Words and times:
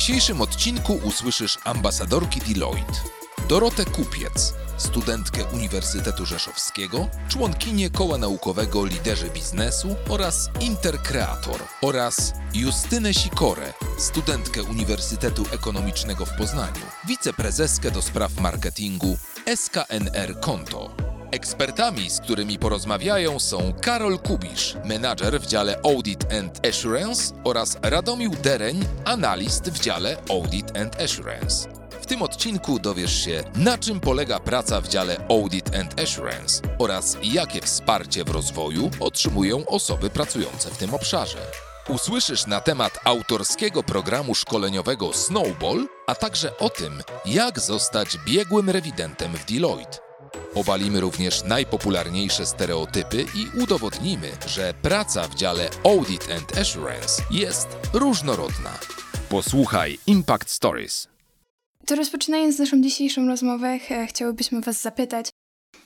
Dzisiejszym 0.00 0.40
odcinku 0.40 1.00
usłyszysz 1.04 1.58
ambasadorki 1.64 2.40
Deloitte, 2.40 2.92
Dorotę 3.48 3.84
Kupiec, 3.84 4.54
studentkę 4.76 5.44
Uniwersytetu 5.44 6.26
Rzeszowskiego, 6.26 7.08
członkinię 7.28 7.90
Koła 7.90 8.18
Naukowego 8.18 8.86
Liderzy 8.86 9.30
Biznesu 9.30 9.96
oraz 10.08 10.50
Interkreator 10.60 11.60
oraz 11.82 12.32
Justynę 12.54 13.14
Sikorę, 13.14 13.72
studentkę 13.98 14.62
Uniwersytetu 14.62 15.44
Ekonomicznego 15.52 16.26
w 16.26 16.36
Poznaniu, 16.36 16.82
wiceprezeskę 17.08 17.90
do 17.90 18.02
spraw 18.02 18.40
marketingu 18.40 19.18
SKNR 19.56 20.40
Konto. 20.40 21.09
Ekspertami, 21.30 22.10
z 22.10 22.20
którymi 22.20 22.58
porozmawiają 22.58 23.38
są 23.38 23.72
Karol 23.80 24.18
Kubisz, 24.18 24.76
menadżer 24.84 25.40
w 25.40 25.46
dziale 25.46 25.80
Audit 25.84 26.32
and 26.32 26.66
Assurance 26.66 27.34
oraz 27.44 27.78
Radomił 27.82 28.30
Dereń, 28.30 28.84
analist 29.04 29.70
w 29.70 29.80
dziale 29.80 30.16
Audit 30.30 30.76
and 30.78 31.00
Assurance. 31.00 31.68
W 32.00 32.06
tym 32.06 32.22
odcinku 32.22 32.78
dowiesz 32.78 33.24
się, 33.24 33.44
na 33.54 33.78
czym 33.78 34.00
polega 34.00 34.40
praca 34.40 34.80
w 34.80 34.88
dziale 34.88 35.26
Audit 35.28 35.76
and 35.76 36.00
Assurance 36.00 36.62
oraz 36.78 37.16
jakie 37.22 37.60
wsparcie 37.60 38.24
w 38.24 38.30
rozwoju 38.30 38.90
otrzymują 39.00 39.66
osoby 39.66 40.10
pracujące 40.10 40.70
w 40.70 40.78
tym 40.78 40.94
obszarze. 40.94 41.38
Usłyszysz 41.88 42.46
na 42.46 42.60
temat 42.60 42.98
autorskiego 43.04 43.82
programu 43.82 44.34
szkoleniowego 44.34 45.12
Snowball, 45.12 45.86
a 46.06 46.14
także 46.14 46.58
o 46.58 46.70
tym, 46.70 47.02
jak 47.26 47.60
zostać 47.60 48.18
biegłym 48.26 48.70
rewidentem 48.70 49.32
w 49.32 49.44
Deloitte. 49.52 50.09
Obalimy 50.54 51.00
również 51.00 51.44
najpopularniejsze 51.44 52.46
stereotypy 52.46 53.24
i 53.34 53.60
udowodnimy, 53.62 54.30
że 54.46 54.74
praca 54.82 55.28
w 55.28 55.34
dziale 55.34 55.68
Audit 55.84 56.28
and 56.30 56.58
Assurance 56.58 57.22
jest 57.30 57.68
różnorodna. 57.92 58.78
Posłuchaj 59.28 59.98
Impact 60.06 60.50
Stories. 60.50 61.08
To 61.86 61.94
rozpoczynając 61.96 62.58
naszą 62.58 62.82
dzisiejszą 62.82 63.26
rozmowę, 63.26 63.78
ch- 63.78 64.08
chciałybyśmy 64.08 64.60
Was 64.60 64.80
zapytać, 64.82 65.28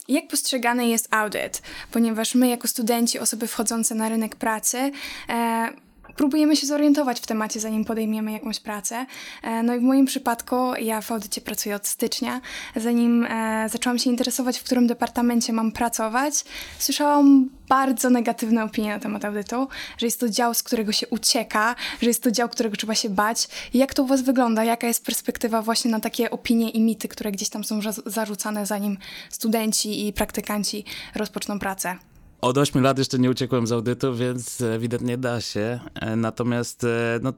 jak 0.08 0.28
postrzegany 0.28 0.88
jest 0.88 1.14
audyt? 1.14 1.62
Ponieważ 1.90 2.34
my, 2.34 2.48
jako 2.48 2.68
studenci, 2.68 3.18
osoby 3.18 3.46
wchodzące 3.46 3.94
na 3.94 4.08
rynek 4.08 4.36
pracy, 4.36 4.90
e, 5.28 5.68
próbujemy 6.16 6.56
się 6.56 6.66
zorientować 6.66 7.20
w 7.20 7.26
temacie, 7.26 7.60
zanim 7.60 7.84
podejmiemy 7.84 8.32
jakąś 8.32 8.60
pracę. 8.60 9.06
E, 9.42 9.62
no 9.62 9.74
i 9.74 9.78
w 9.78 9.82
moim 9.82 10.06
przypadku, 10.06 10.56
ja 10.80 11.00
w 11.00 11.12
audycie 11.12 11.40
pracuję 11.40 11.76
od 11.76 11.86
stycznia. 11.86 12.40
Zanim 12.76 13.24
e, 13.24 13.68
zaczęłam 13.68 13.98
się 13.98 14.10
interesować, 14.10 14.58
w 14.58 14.64
którym 14.64 14.86
departamencie 14.86 15.52
mam 15.52 15.72
pracować, 15.72 16.44
słyszałam 16.78 17.50
bardzo 17.68 18.10
negatywne 18.10 18.64
opinie 18.64 18.88
na 18.88 18.98
temat 18.98 19.24
audytu, 19.24 19.68
że 19.98 20.06
jest 20.06 20.20
to 20.20 20.28
dział, 20.28 20.54
z 20.54 20.62
którego 20.62 20.92
się 20.92 21.06
ucieka, 21.08 21.74
że 22.02 22.08
jest 22.08 22.22
to 22.22 22.30
dział, 22.30 22.48
którego 22.48 22.76
trzeba 22.76 22.94
się 22.94 23.10
bać. 23.10 23.48
Jak 23.74 23.94
to 23.94 24.02
u 24.02 24.06
Was 24.06 24.22
wygląda? 24.22 24.64
Jaka 24.64 24.86
jest 24.86 25.04
perspektywa 25.04 25.62
właśnie 25.62 25.90
na 25.90 26.00
takie 26.00 26.30
opinie 26.30 26.70
i 26.70 26.80
mity, 26.80 27.08
które 27.08 27.32
gdzieś 27.32 27.48
tam 27.48 27.64
są 27.64 27.82
za- 27.82 28.02
zarzucane, 28.06 28.66
zanim 28.66 28.98
studenci 29.30 30.06
i 30.06 30.12
praktykanci 30.12 30.84
rozpoczną 31.14 31.58
pracę? 31.58 31.96
Od 32.44 32.58
8 32.58 32.82
lat 32.82 32.98
jeszcze 32.98 33.18
nie 33.18 33.30
uciekłem 33.30 33.66
z 33.66 33.72
audytu, 33.72 34.14
więc 34.14 34.60
ewidentnie 34.60 35.18
da 35.18 35.40
się. 35.40 35.80
E, 35.94 36.16
Natomiast 36.16 36.84
e, 36.84 37.20
no, 37.22 37.32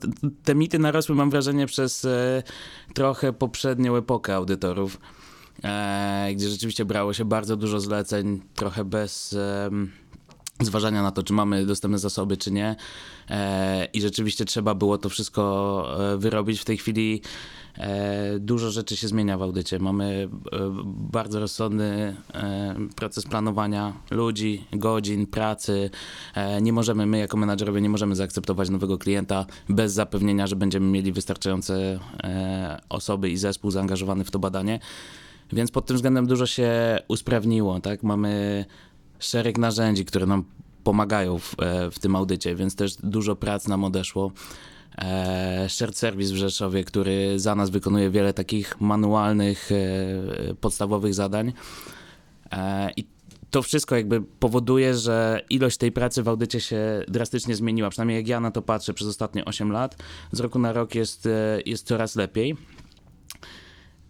te 0.44 0.54
mity 0.54 0.78
narosły, 0.78 1.14
mam 1.14 1.30
wrażenie, 1.30 1.66
przez 1.66 2.04
e, 2.04 2.42
trochę 2.94 3.32
poprzednią 3.32 3.96
epokę 3.96 4.34
audytorów, 4.34 5.00
gdzie 6.34 6.48
rzeczywiście 6.48 6.84
brało 6.84 7.12
się 7.12 7.24
bardzo 7.24 7.56
dużo 7.56 7.80
zleceń, 7.80 8.40
trochę 8.54 8.84
bez 8.84 9.36
zważania 10.60 11.02
na 11.02 11.10
to, 11.10 11.22
czy 11.22 11.32
mamy 11.32 11.66
dostępne 11.66 11.98
zasoby, 11.98 12.36
czy 12.36 12.50
nie. 12.50 12.76
I 13.92 14.00
rzeczywiście 14.00 14.44
trzeba 14.44 14.74
było 14.74 14.98
to 14.98 15.08
wszystko 15.08 15.96
wyrobić. 16.18 16.60
W 16.60 16.64
tej 16.64 16.78
chwili 16.78 17.22
dużo 18.38 18.70
rzeczy 18.70 18.96
się 18.96 19.08
zmienia 19.08 19.38
w 19.38 19.42
audycie. 19.42 19.78
Mamy 19.78 20.28
e, 20.52 20.58
bardzo 20.86 21.40
rozsądny 21.40 22.16
e, 22.34 22.76
proces 22.96 23.24
planowania 23.24 23.92
ludzi, 24.10 24.64
godzin, 24.72 25.26
pracy. 25.26 25.90
E, 26.34 26.62
nie 26.62 26.72
możemy, 26.72 27.06
my 27.06 27.18
jako 27.18 27.36
menadżerowie 27.36 27.80
nie 27.80 27.88
możemy 27.90 28.16
zaakceptować 28.16 28.70
nowego 28.70 28.98
klienta 28.98 29.46
bez 29.68 29.92
zapewnienia, 29.92 30.46
że 30.46 30.56
będziemy 30.56 30.86
mieli 30.86 31.12
wystarczające 31.12 31.98
e, 32.22 32.80
osoby 32.88 33.30
i 33.30 33.36
zespół 33.36 33.70
zaangażowany 33.70 34.24
w 34.24 34.30
to 34.30 34.38
badanie. 34.38 34.80
Więc 35.52 35.70
pod 35.70 35.86
tym 35.86 35.96
względem 35.96 36.26
dużo 36.26 36.46
się 36.46 36.98
usprawniło, 37.08 37.80
tak? 37.80 38.02
Mamy 38.02 38.64
szereg 39.18 39.58
narzędzi, 39.58 40.04
które 40.04 40.26
nam 40.26 40.44
pomagają 40.84 41.38
w, 41.38 41.54
e, 41.58 41.90
w 41.90 41.98
tym 41.98 42.16
audycie, 42.16 42.54
więc 42.54 42.76
też 42.76 42.96
dużo 42.96 43.36
prac 43.36 43.68
nam 43.68 43.84
odeszło. 43.84 44.32
E, 44.98 45.68
Shared 45.68 45.98
Service 45.98 46.34
w 46.34 46.36
Rzeszowie, 46.36 46.84
który 46.84 47.38
za 47.38 47.54
nas 47.54 47.70
wykonuje 47.70 48.10
wiele 48.10 48.32
takich 48.32 48.80
manualnych, 48.80 49.70
e, 49.72 50.54
podstawowych 50.54 51.14
zadań. 51.14 51.52
E, 52.52 52.90
I 52.96 53.06
to 53.50 53.62
wszystko 53.62 53.96
jakby 53.96 54.22
powoduje, 54.22 54.94
że 54.94 55.40
ilość 55.50 55.76
tej 55.76 55.92
pracy 55.92 56.22
w 56.22 56.28
audycie 56.28 56.60
się 56.60 57.04
drastycznie 57.08 57.56
zmieniła. 57.56 57.90
Przynajmniej 57.90 58.16
jak 58.16 58.28
ja 58.28 58.40
na 58.40 58.50
to 58.50 58.62
patrzę 58.62 58.94
przez 58.94 59.08
ostatnie 59.08 59.44
8 59.44 59.72
lat, 59.72 59.96
z 60.32 60.40
roku 60.40 60.58
na 60.58 60.72
rok 60.72 60.94
jest, 60.94 61.28
jest 61.66 61.86
coraz 61.86 62.16
lepiej. 62.16 62.56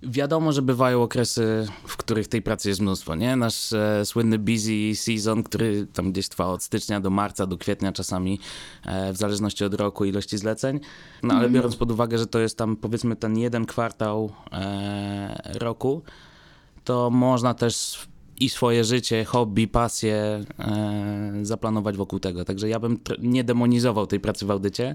Wiadomo, 0.09 0.53
że 0.53 0.63
bywają 0.63 1.03
okresy, 1.03 1.67
w 1.87 1.97
których 1.97 2.29
tej 2.29 2.43
pracy 2.43 2.69
jest 2.69 2.81
mnóstwo, 2.81 3.15
nie? 3.15 3.37
Nasz 3.37 3.73
e, 3.73 4.05
słynny 4.05 4.39
busy 4.39 4.95
season, 4.95 5.43
który 5.43 5.87
tam 5.87 6.13
gdzieś 6.13 6.29
trwa 6.29 6.47
od 6.47 6.63
stycznia 6.63 7.01
do 7.01 7.11
marca, 7.11 7.47
do 7.47 7.59
kwietnia 7.59 7.93
czasami, 7.93 8.41
e, 8.85 9.13
w 9.13 9.17
zależności 9.17 9.65
od 9.65 9.75
roku, 9.75 10.05
ilości 10.05 10.39
zleceń. 10.39 10.81
No 11.23 11.35
ale 11.35 11.51
biorąc 11.51 11.77
pod 11.77 11.91
uwagę, 11.91 12.19
że 12.19 12.27
to 12.27 12.39
jest 12.39 12.59
tam 12.59 12.77
powiedzmy 12.77 13.17
ten 13.17 13.39
jeden 13.39 13.67
kwartał 13.67 14.33
e, 14.53 15.59
roku, 15.59 16.03
to 16.85 17.11
można 17.11 17.55
też 17.55 18.07
i 18.41 18.49
swoje 18.49 18.85
życie, 18.85 19.25
hobby, 19.25 19.69
pasję 19.69 20.45
e, 20.59 21.33
zaplanować 21.43 21.97
wokół 21.97 22.21
tego. 22.21 22.45
Także 22.45 22.69
ja 22.69 22.81
bym 22.81 22.99
nie 23.19 23.45
demonizował 23.45 24.07
tej 24.07 24.21
pracy 24.21 24.47
w 24.47 24.51
audycie. 24.51 24.95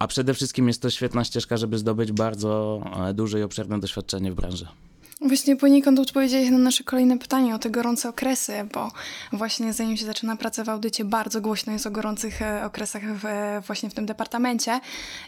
A 0.00 0.06
przede 0.06 0.34
wszystkim 0.34 0.68
jest 0.68 0.82
to 0.82 0.90
świetna 0.90 1.24
ścieżka, 1.24 1.56
żeby 1.56 1.78
zdobyć 1.78 2.12
bardzo 2.12 2.82
e, 3.08 3.14
duże 3.14 3.40
i 3.40 3.42
obszerne 3.42 3.80
doświadczenie 3.80 4.32
w 4.32 4.34
branży. 4.34 4.66
Właśnie 5.22 5.56
poniekąd 5.56 5.98
odpowiedziałeś 5.98 6.50
na 6.50 6.58
nasze 6.58 6.84
kolejne 6.84 7.18
pytanie 7.18 7.54
o 7.54 7.58
te 7.58 7.70
gorące 7.70 8.08
okresy, 8.08 8.52
bo 8.74 8.90
właśnie 9.32 9.72
zanim 9.72 9.96
się 9.96 10.06
zaczyna 10.06 10.36
praca 10.36 10.64
w 10.64 10.68
audycie, 10.68 11.04
bardzo 11.04 11.40
głośno 11.40 11.72
jest 11.72 11.86
o 11.86 11.90
gorących 11.90 12.42
e, 12.42 12.64
okresach 12.64 13.18
w, 13.18 13.24
e, 13.24 13.62
właśnie 13.66 13.90
w 13.90 13.94
tym 13.94 14.06
departamencie. 14.06 14.80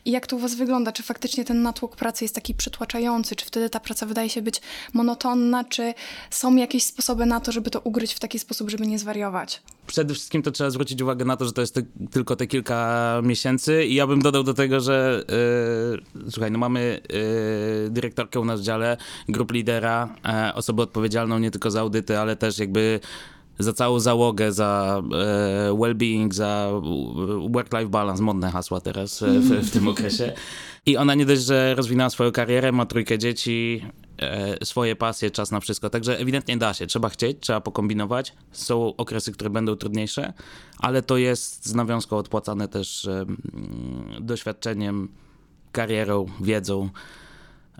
I 0.05 0.11
jak 0.11 0.27
to 0.27 0.37
u 0.37 0.39
Was 0.39 0.55
wygląda? 0.55 0.93
Czy 0.93 1.03
faktycznie 1.03 1.45
ten 1.45 1.63
natłok 1.63 1.97
pracy 1.97 2.25
jest 2.25 2.35
taki 2.35 2.55
przytłaczający? 2.55 3.37
Czy 3.37 3.47
wtedy 3.47 3.71
ta 3.71 3.81
praca 3.81 4.07
wydaje 4.07 4.29
się 4.29 4.43
być 4.43 4.61
monotonna? 4.93 5.65
Czy 5.65 5.95
są 6.31 6.57
jakieś 6.57 6.85
sposoby 6.85 7.27
na 7.27 7.41
to, 7.41 7.53
żeby 7.53 7.71
to 7.71 7.81
ugryźć 7.81 8.15
w 8.15 8.21
taki 8.21 8.39
sposób, 8.39 8.71
żeby 8.71 8.87
nie 8.87 8.99
zwariować? 8.99 9.63
Przede 9.87 10.15
wszystkim 10.15 10.43
to 10.43 10.51
trzeba 10.51 10.71
zwrócić 10.71 11.03
uwagę 11.03 11.25
na 11.25 11.37
to, 11.37 11.45
że 11.45 11.53
to 11.53 11.61
jest 11.61 11.75
te, 11.75 11.83
tylko 12.11 12.37
te 12.37 12.47
kilka 12.47 13.21
miesięcy 13.25 13.85
i 13.85 13.95
ja 13.95 14.07
bym 14.07 14.23
dodał 14.23 14.43
do 14.43 14.55
tego, 14.55 14.81
że 14.81 15.25
yy, 15.29 16.12
słuchaj, 16.33 16.51
no 16.51 16.59
mamy 16.59 17.01
yy, 17.85 17.91
dyrektorkę 17.91 18.41
u 18.41 18.45
nas 18.45 18.61
w 18.61 18.65
dziale, 18.65 18.97
grup 19.29 19.53
lidera, 19.53 20.17
e, 20.25 20.55
osobę 20.55 20.83
odpowiedzialną 20.83 21.39
nie 21.39 21.51
tylko 21.51 21.71
za 21.71 21.81
audyty, 21.81 22.19
ale 22.19 22.37
też 22.37 22.59
jakby 22.59 23.01
za 23.59 23.73
całą 23.73 24.01
załogę, 24.01 24.53
za 24.53 25.03
e, 25.13 25.73
well-being, 25.73 26.33
za 26.33 26.71
e, 26.73 27.51
work-life 27.51 27.89
balance, 27.89 28.23
modne 28.23 28.51
hasła 28.51 28.81
teraz 28.81 29.23
e, 29.23 29.27
w, 29.27 29.49
w 29.49 29.71
tym 29.71 29.89
okresie. 29.89 30.33
I 30.87 30.97
ona 30.97 31.15
nie 31.15 31.27
dość, 31.27 31.43
że 31.43 31.75
rozwinęła 31.75 32.11
swoją 32.11 32.33
karierę, 32.33 32.73
ma 32.73 32.87
trójkę 32.87 33.19
dzieci, 33.19 33.87
e, 34.19 34.67
swoje 34.67 34.97
pasje, 34.97 35.31
czas 35.31 35.51
na 35.51 35.61
wszystko. 35.61 35.91
Także 35.91 36.19
ewidentnie 36.19 36.57
da 36.57 36.75
się. 36.75 36.87
Trzeba 36.87 37.09
chcieć, 37.09 37.37
trzeba 37.41 37.61
pokombinować. 37.61 38.35
Są 38.53 38.97
okresy, 38.97 39.33
które 39.33 39.51
będą 39.51 39.77
trudniejsze, 39.77 40.33
ale 40.79 41.03
to 41.03 41.17
jest 41.17 41.67
z 41.67 41.75
nawiązką 41.75 42.17
odpłacane 42.17 42.69
też 42.69 43.05
e, 43.05 43.11
mm, 43.13 43.37
doświadczeniem, 44.21 45.09
karierą, 45.73 46.27
wiedzą. 46.41 46.89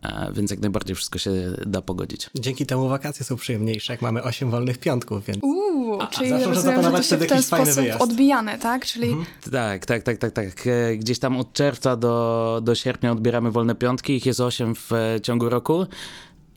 E, 0.03 0.33
Więc 0.35 0.51
jak 0.51 0.61
najbardziej 0.61 0.97
wszystko 0.97 1.19
się 1.19 1.31
da 1.67 1.83
pogodzić. 1.83 2.31
Dzięki 2.35 2.67
temu 2.67 2.89
wakacje 2.89 3.25
są 3.25 3.37
przyjemniejsze, 3.37 3.93
jak 3.93 4.03
mamy 4.03 4.23
8 4.23 4.51
wolnych 4.51 4.79
piątków, 4.79 5.25
więc 5.27 5.39
Uuu, 5.43 5.99
czyli 6.11 6.31
zawsze 6.31 6.49
można 6.49 6.55
rozumiem, 6.55 6.55
że 6.55 6.55
to 6.55 6.63
zaplanować 6.63 7.07
się 7.07 7.17
w 7.17 7.19
ten 7.19 7.29
jakiś 7.29 7.47
fajny 7.47 7.67
sposób 7.67 7.83
wyjazd. 7.83 8.03
odbijane, 8.03 8.59
tak? 8.59 8.87
Czyli 8.87 9.17
Tak, 9.53 9.87
tak, 9.87 10.03
tak, 10.03 10.19
tak, 10.19 10.33
tak. 10.33 10.67
E, 10.67 10.97
Gdzieś 10.97 11.19
tam 11.19 11.37
od 11.37 11.53
czerwca 11.53 11.97
do, 11.97 12.61
do 12.65 12.75
sierpnia 12.75 13.13
odbieramy 13.13 13.51
wolne 13.51 13.75
piątki, 13.75 14.17
ich 14.17 14.27
jest 14.27 14.41
8 14.41 14.75
w 14.75 14.93
e, 14.93 15.21
ciągu 15.21 15.49
roku. 15.49 15.87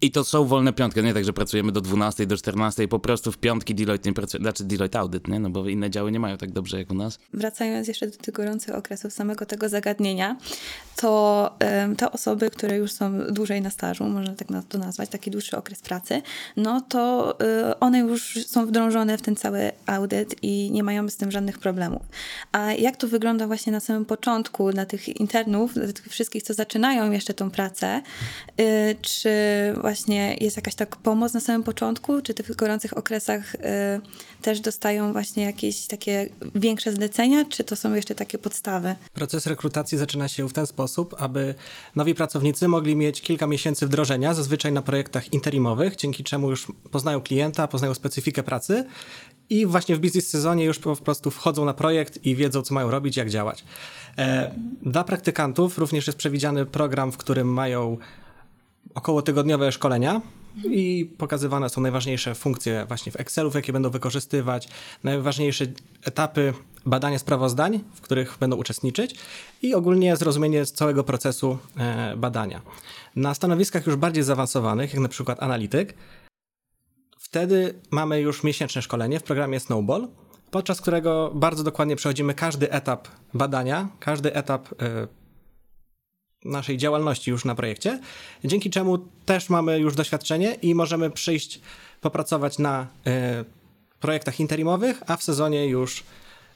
I 0.05 0.11
to 0.11 0.23
są 0.23 0.45
wolne 0.45 0.73
piątki, 0.73 1.03
nie 1.03 1.13
tak, 1.13 1.25
że 1.25 1.33
pracujemy 1.33 1.71
do 1.71 1.81
12, 1.81 2.25
do 2.25 2.37
14, 2.37 2.87
po 2.87 2.99
prostu 2.99 3.31
w 3.31 3.37
piątki 3.37 3.75
Deloitte 3.75 4.09
nie 4.09 4.13
pracuje, 4.13 4.41
znaczy 4.41 4.63
Deloitte 4.63 4.99
Audit, 4.99 5.27
nie? 5.27 5.39
No 5.39 5.49
bo 5.49 5.69
inne 5.69 5.89
działy 5.89 6.11
nie 6.11 6.19
mają 6.19 6.37
tak 6.37 6.51
dobrze 6.51 6.77
jak 6.77 6.91
u 6.91 6.93
nas. 6.93 7.19
Wracając 7.33 7.87
jeszcze 7.87 8.07
do 8.07 8.17
tych 8.17 8.33
gorących 8.33 8.75
okresów 8.75 9.13
samego 9.13 9.45
tego 9.45 9.69
zagadnienia, 9.69 10.37
to 10.95 11.51
em, 11.59 11.95
te 11.95 12.11
osoby, 12.11 12.49
które 12.49 12.77
już 12.77 12.91
są 12.91 13.19
dłużej 13.31 13.61
na 13.61 13.69
stażu, 13.69 14.03
można 14.03 14.35
tak 14.35 14.47
to 14.69 14.77
nazwać, 14.77 15.09
taki 15.09 15.31
dłuższy 15.31 15.57
okres 15.57 15.81
pracy, 15.81 16.21
no 16.57 16.81
to 16.81 17.35
y, 17.71 17.79
one 17.79 17.99
już 17.99 18.39
są 18.47 18.65
wdrążone 18.65 19.17
w 19.17 19.21
ten 19.21 19.35
cały 19.35 19.71
audyt 19.85 20.35
i 20.41 20.71
nie 20.71 20.83
mają 20.83 21.09
z 21.09 21.17
tym 21.17 21.31
żadnych 21.31 21.59
problemów. 21.59 22.01
A 22.51 22.73
jak 22.73 22.97
to 22.97 23.07
wygląda 23.07 23.47
właśnie 23.47 23.71
na 23.71 23.79
samym 23.79 24.05
początku 24.05 24.71
dla 24.71 24.85
tych 24.85 25.19
internów, 25.19 25.73
dla 25.73 25.93
tych 25.93 26.07
wszystkich, 26.07 26.43
co 26.43 26.53
zaczynają 26.53 27.11
jeszcze 27.11 27.33
tą 27.33 27.51
pracę, 27.51 28.01
y, 28.59 28.95
czy 29.01 29.29
właśnie 29.81 29.94
jest 30.42 30.56
jakaś 30.56 30.75
tak 30.75 30.95
pomoc 30.95 31.33
na 31.33 31.39
samym 31.39 31.63
początku, 31.63 32.21
czy 32.21 32.33
w 32.33 32.36
tych 32.36 32.56
gorących 32.56 32.97
okresach 32.97 33.56
y, 33.56 33.59
też 34.42 34.59
dostają 34.59 35.13
właśnie 35.13 35.44
jakieś 35.44 35.88
takie 35.88 36.30
większe 36.56 36.94
zlecenia, 36.94 37.45
czy 37.45 37.63
to 37.63 37.75
są 37.75 37.94
jeszcze 37.94 38.15
takie 38.15 38.38
podstawy? 38.38 38.95
proces 39.13 39.45
rekrutacji 39.47 39.97
zaczyna 39.97 40.27
się 40.27 40.50
w 40.50 40.53
ten 40.53 40.68
sposób, 40.68 41.15
aby 41.18 41.56
nowi 41.95 42.15
pracownicy 42.15 42.68
mogli 42.68 42.95
mieć 42.95 43.21
kilka 43.21 43.47
miesięcy 43.47 43.88
wdrożenia, 43.88 44.33
zazwyczaj 44.33 44.71
na 44.71 44.81
projektach 44.81 45.33
interimowych, 45.33 45.95
dzięki 45.95 46.24
czemu 46.24 46.50
już 46.50 46.68
poznają 46.91 47.21
klienta, 47.21 47.68
poznają 47.68 47.94
specyfikę 47.94 48.44
pracy 48.44 48.86
i 49.50 49.65
właśnie 49.65 49.95
w 49.95 50.00
biznes 50.00 50.27
sezonie 50.27 50.65
już 50.65 50.80
po 50.80 50.95
prostu 50.95 51.31
wchodzą 51.31 51.65
na 51.65 51.74
projekt 51.74 52.25
i 52.25 52.36
wiedzą, 52.36 52.62
co 52.62 52.74
mają 52.74 52.91
robić, 52.91 53.18
jak 53.18 53.30
działać. 53.30 53.63
E, 54.18 54.51
dla 54.81 55.03
praktykantów 55.03 55.77
również 55.77 56.07
jest 56.07 56.19
przewidziany 56.19 56.65
program, 56.65 57.12
w 57.12 57.18
którym 57.18 57.53
mają 57.53 57.98
około 58.95 59.21
tygodniowe 59.21 59.71
szkolenia 59.71 60.21
i 60.63 61.13
pokazywane 61.18 61.69
są 61.69 61.81
najważniejsze 61.81 62.36
funkcje 62.36 62.86
właśnie 62.88 63.12
w 63.12 63.19
Excelu, 63.19 63.51
jakie 63.56 63.74
będą 63.74 63.89
wykorzystywać, 63.89 64.68
najważniejsze 65.03 65.65
etapy 66.03 66.53
badania 66.86 67.19
sprawozdań, 67.19 67.83
w 67.94 68.01
których 68.01 68.38
będą 68.39 68.56
uczestniczyć 68.56 69.15
i 69.62 69.74
ogólnie 69.74 70.15
zrozumienie 70.15 70.65
całego 70.65 71.03
procesu 71.03 71.57
e, 71.77 72.18
badania. 72.18 72.62
Na 73.15 73.33
stanowiskach 73.33 73.86
już 73.86 73.95
bardziej 73.95 74.24
zaawansowanych, 74.24 74.94
jak 74.94 75.01
na 75.01 75.09
przykład 75.09 75.44
analityk, 75.44 75.94
wtedy 77.18 77.80
mamy 77.91 78.21
już 78.21 78.44
miesięczne 78.44 78.81
szkolenie 78.81 79.19
w 79.19 79.24
programie 79.24 79.59
Snowball, 79.59 80.07
podczas 80.51 80.81
którego 80.81 81.31
bardzo 81.36 81.63
dokładnie 81.63 81.95
przechodzimy 81.95 82.33
każdy 82.33 82.71
etap 82.71 83.07
badania, 83.33 83.88
każdy 84.00 84.33
etap 84.33 84.81
e, 84.81 85.07
naszej 86.45 86.77
działalności 86.77 87.31
już 87.31 87.45
na 87.45 87.56
projekcie, 87.56 88.00
dzięki 88.44 88.69
czemu 88.69 88.97
też 89.25 89.50
mamy 89.50 89.80
już 89.80 89.95
doświadczenie 89.95 90.53
i 90.53 90.75
możemy 90.75 91.09
przyjść, 91.09 91.59
popracować 92.01 92.59
na 92.59 92.88
e, 93.07 93.45
projektach 94.00 94.39
interimowych, 94.39 95.03
a 95.07 95.18
w 95.18 95.24
sezonie 95.24 95.68
już 95.68 96.03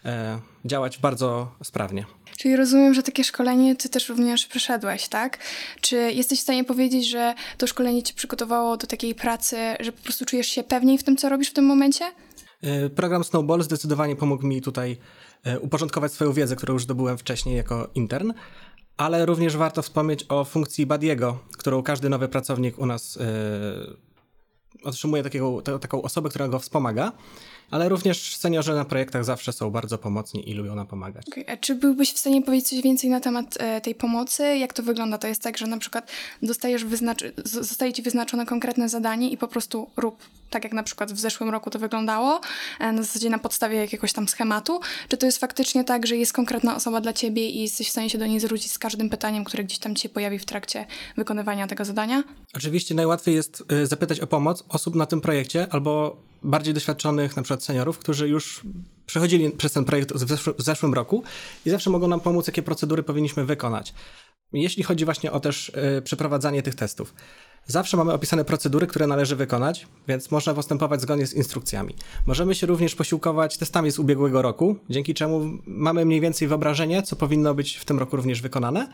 e, 0.06 0.40
działać 0.66 0.98
bardzo 0.98 1.52
sprawnie. 1.64 2.06
Czyli 2.38 2.56
rozumiem, 2.56 2.94
że 2.94 3.04
takie 3.04 3.24
szkolenie 3.24 3.76
ty 3.76 3.90
też 3.90 4.10
również 4.10 4.46
przeszedłeś, 4.46 5.08
tak? 5.08 5.40
Czy 5.82 5.96
jesteś 5.96 6.40
w 6.40 6.42
stanie 6.42 6.64
powiedzieć, 6.64 7.10
że 7.10 7.34
to 7.58 7.68
szkolenie 7.68 8.04
cię 8.04 8.14
przygotowało 8.14 8.78
do 8.78 8.88
takiej 8.88 9.16
pracy, 9.16 9.58
że 9.80 9.92
po 9.92 10.04
prostu 10.04 10.26
czujesz 10.26 10.48
się 10.48 10.64
pewniej 10.64 10.98
w 10.98 11.04
tym, 11.04 11.18
co 11.18 11.30
robisz 11.30 11.50
w 11.50 11.54
tym 11.54 11.66
momencie? 11.66 12.06
E, 12.62 12.90
Program 12.90 13.24
Snowball 13.24 13.64
zdecydowanie 13.64 14.16
pomógł 14.16 14.46
mi 14.46 14.62
tutaj 14.62 14.98
uporządkować 15.62 16.14
swoją 16.14 16.34
wiedzę, 16.34 16.56
którą 16.56 16.74
już 16.74 16.84
zdobyłem 16.84 17.18
wcześniej 17.18 17.58
jako 17.58 17.90
intern, 17.96 18.34
ale 19.00 19.26
również 19.26 19.58
warto 19.58 19.82
wspomnieć 19.82 20.26
o 20.30 20.46
funkcji 20.46 20.86
Badiego, 20.86 21.40
którą 21.58 21.84
każdy 21.84 22.10
nowy 22.10 22.28
pracownik 22.28 22.80
u 22.80 22.86
nas 22.86 23.18
e, 23.18 23.24
otrzymuje 24.84 25.24
takiego, 25.24 25.62
ta, 25.62 25.80
taką 25.80 26.02
osobę, 26.02 26.30
która 26.30 26.48
go 26.48 26.60
wspomaga, 26.60 27.12
ale 27.72 27.90
również 27.90 28.36
seniorzy 28.38 28.74
na 28.74 28.86
projektach 28.86 29.26
zawsze 29.26 29.54
są 29.54 29.70
bardzo 29.72 29.98
pomocni 29.98 30.50
i 30.50 30.54
lubią 30.54 30.76
nam 30.76 30.88
pomagać. 30.88 31.26
Okej, 31.32 31.46
A 31.50 31.58
czy 31.58 31.76
byłbyś 31.76 32.14
w 32.14 32.20
stanie 32.20 32.42
powiedzieć 32.42 32.70
coś 32.70 32.82
więcej 32.82 33.10
na 33.10 33.20
temat 33.20 33.56
e, 33.60 33.82
tej 33.82 33.96
pomocy? 33.96 34.58
Jak 34.58 34.74
to 34.74 34.84
wygląda? 34.84 35.18
To 35.18 35.28
jest 35.28 35.42
tak, 35.42 35.58
że 35.58 35.68
na 35.68 35.78
przykład 35.78 36.12
dostajesz 36.42 36.86
wyznacz- 36.86 37.32
z- 37.46 37.68
zostaje 37.68 37.94
ci 37.94 38.02
wyznaczone 38.02 38.46
konkretne 38.46 38.90
zadanie 38.90 39.30
i 39.30 39.38
po 39.38 39.48
prostu 39.48 39.90
rób 39.98 40.18
tak, 40.50 40.64
jak 40.64 40.74
na 40.74 40.84
przykład 40.84 41.14
w 41.14 41.20
zeszłym 41.20 41.50
roku 41.50 41.70
to 41.70 41.80
wyglądało, 41.80 42.42
e, 42.80 42.92
na 42.92 43.04
zasadzie 43.04 43.30
na 43.30 43.40
podstawie 43.40 43.78
jakiegoś 43.78 44.14
tam 44.14 44.28
schematu? 44.28 44.80
Czy 45.08 45.18
to 45.18 45.26
jest 45.26 45.38
faktycznie 45.38 45.84
tak, 45.84 46.08
że 46.08 46.18
jest 46.18 46.34
konkretna 46.34 46.76
osoba 46.76 47.02
dla 47.02 47.14
ciebie 47.14 47.50
i 47.50 47.62
jesteś 47.62 47.88
w 47.88 47.92
stanie 47.92 48.10
się 48.10 48.18
do 48.18 48.26
niej 48.26 48.40
zwrócić 48.40 48.72
z 48.72 48.80
każdym 48.80 49.10
pytaniem, 49.10 49.44
które 49.44 49.64
gdzieś 49.64 49.80
tam 49.80 49.96
ci 49.96 50.02
się 50.02 50.10
pojawi 50.10 50.40
w 50.40 50.46
trakcie 50.46 50.86
wykonywania 51.18 51.68
tego 51.68 51.86
zadania? 51.86 52.24
Oczywiście 52.54 52.96
najłatwiej 52.96 53.36
jest 53.36 53.64
y, 53.72 53.88
zapytać 53.88 54.20
o 54.20 54.28
pomoc 54.28 54.64
osób 54.70 54.96
na 54.96 55.06
tym 55.06 55.22
projekcie 55.22 55.68
albo 55.70 56.22
bardziej 56.44 56.74
doświadczonych, 56.74 57.36
na 57.36 57.44
przykład 57.44 57.64
seniorów, 57.64 57.98
którzy 57.98 58.28
już 58.28 58.62
przechodzili 59.06 59.52
przez 59.52 59.72
ten 59.72 59.86
projekt 59.86 60.14
w, 60.14 60.56
w 60.58 60.62
zeszłym 60.62 60.94
roku 60.94 61.24
i 61.66 61.70
zawsze 61.70 61.90
mogą 61.90 62.08
nam 62.08 62.20
pomóc, 62.20 62.48
jakie 62.48 62.64
procedury 62.64 63.04
powinniśmy 63.04 63.46
wykonać. 63.46 63.94
Jeśli 64.54 64.84
chodzi 64.84 65.06
właśnie 65.06 65.32
o 65.32 65.40
też 65.40 65.70
y, 65.70 66.02
przeprowadzanie 66.02 66.64
tych 66.64 66.76
testów. 66.76 67.14
Zawsze 67.68 67.98
mamy 67.98 68.14
opisane 68.14 68.46
procedury, 68.46 68.88
które 68.88 69.08
należy 69.08 69.36
wykonać, 69.36 69.88
więc 70.08 70.32
można 70.32 70.54
postępować 70.54 71.02
zgodnie 71.02 71.28
z 71.28 71.34
instrukcjami. 71.34 71.96
Możemy 72.28 72.56
się 72.56 72.68
również 72.68 72.96
posiłkować 72.96 73.58
testami 73.58 73.92
z 73.92 74.00
ubiegłego 74.00 74.42
roku, 74.42 74.76
dzięki 74.90 75.14
czemu 75.14 75.42
mamy 75.66 76.06
mniej 76.06 76.22
więcej 76.22 76.48
wyobrażenie, 76.48 77.04
co 77.04 77.16
powinno 77.16 77.54
być 77.54 77.76
w 77.78 77.86
tym 77.86 78.00
roku 78.00 78.16
również 78.16 78.42
wykonane, 78.42 78.88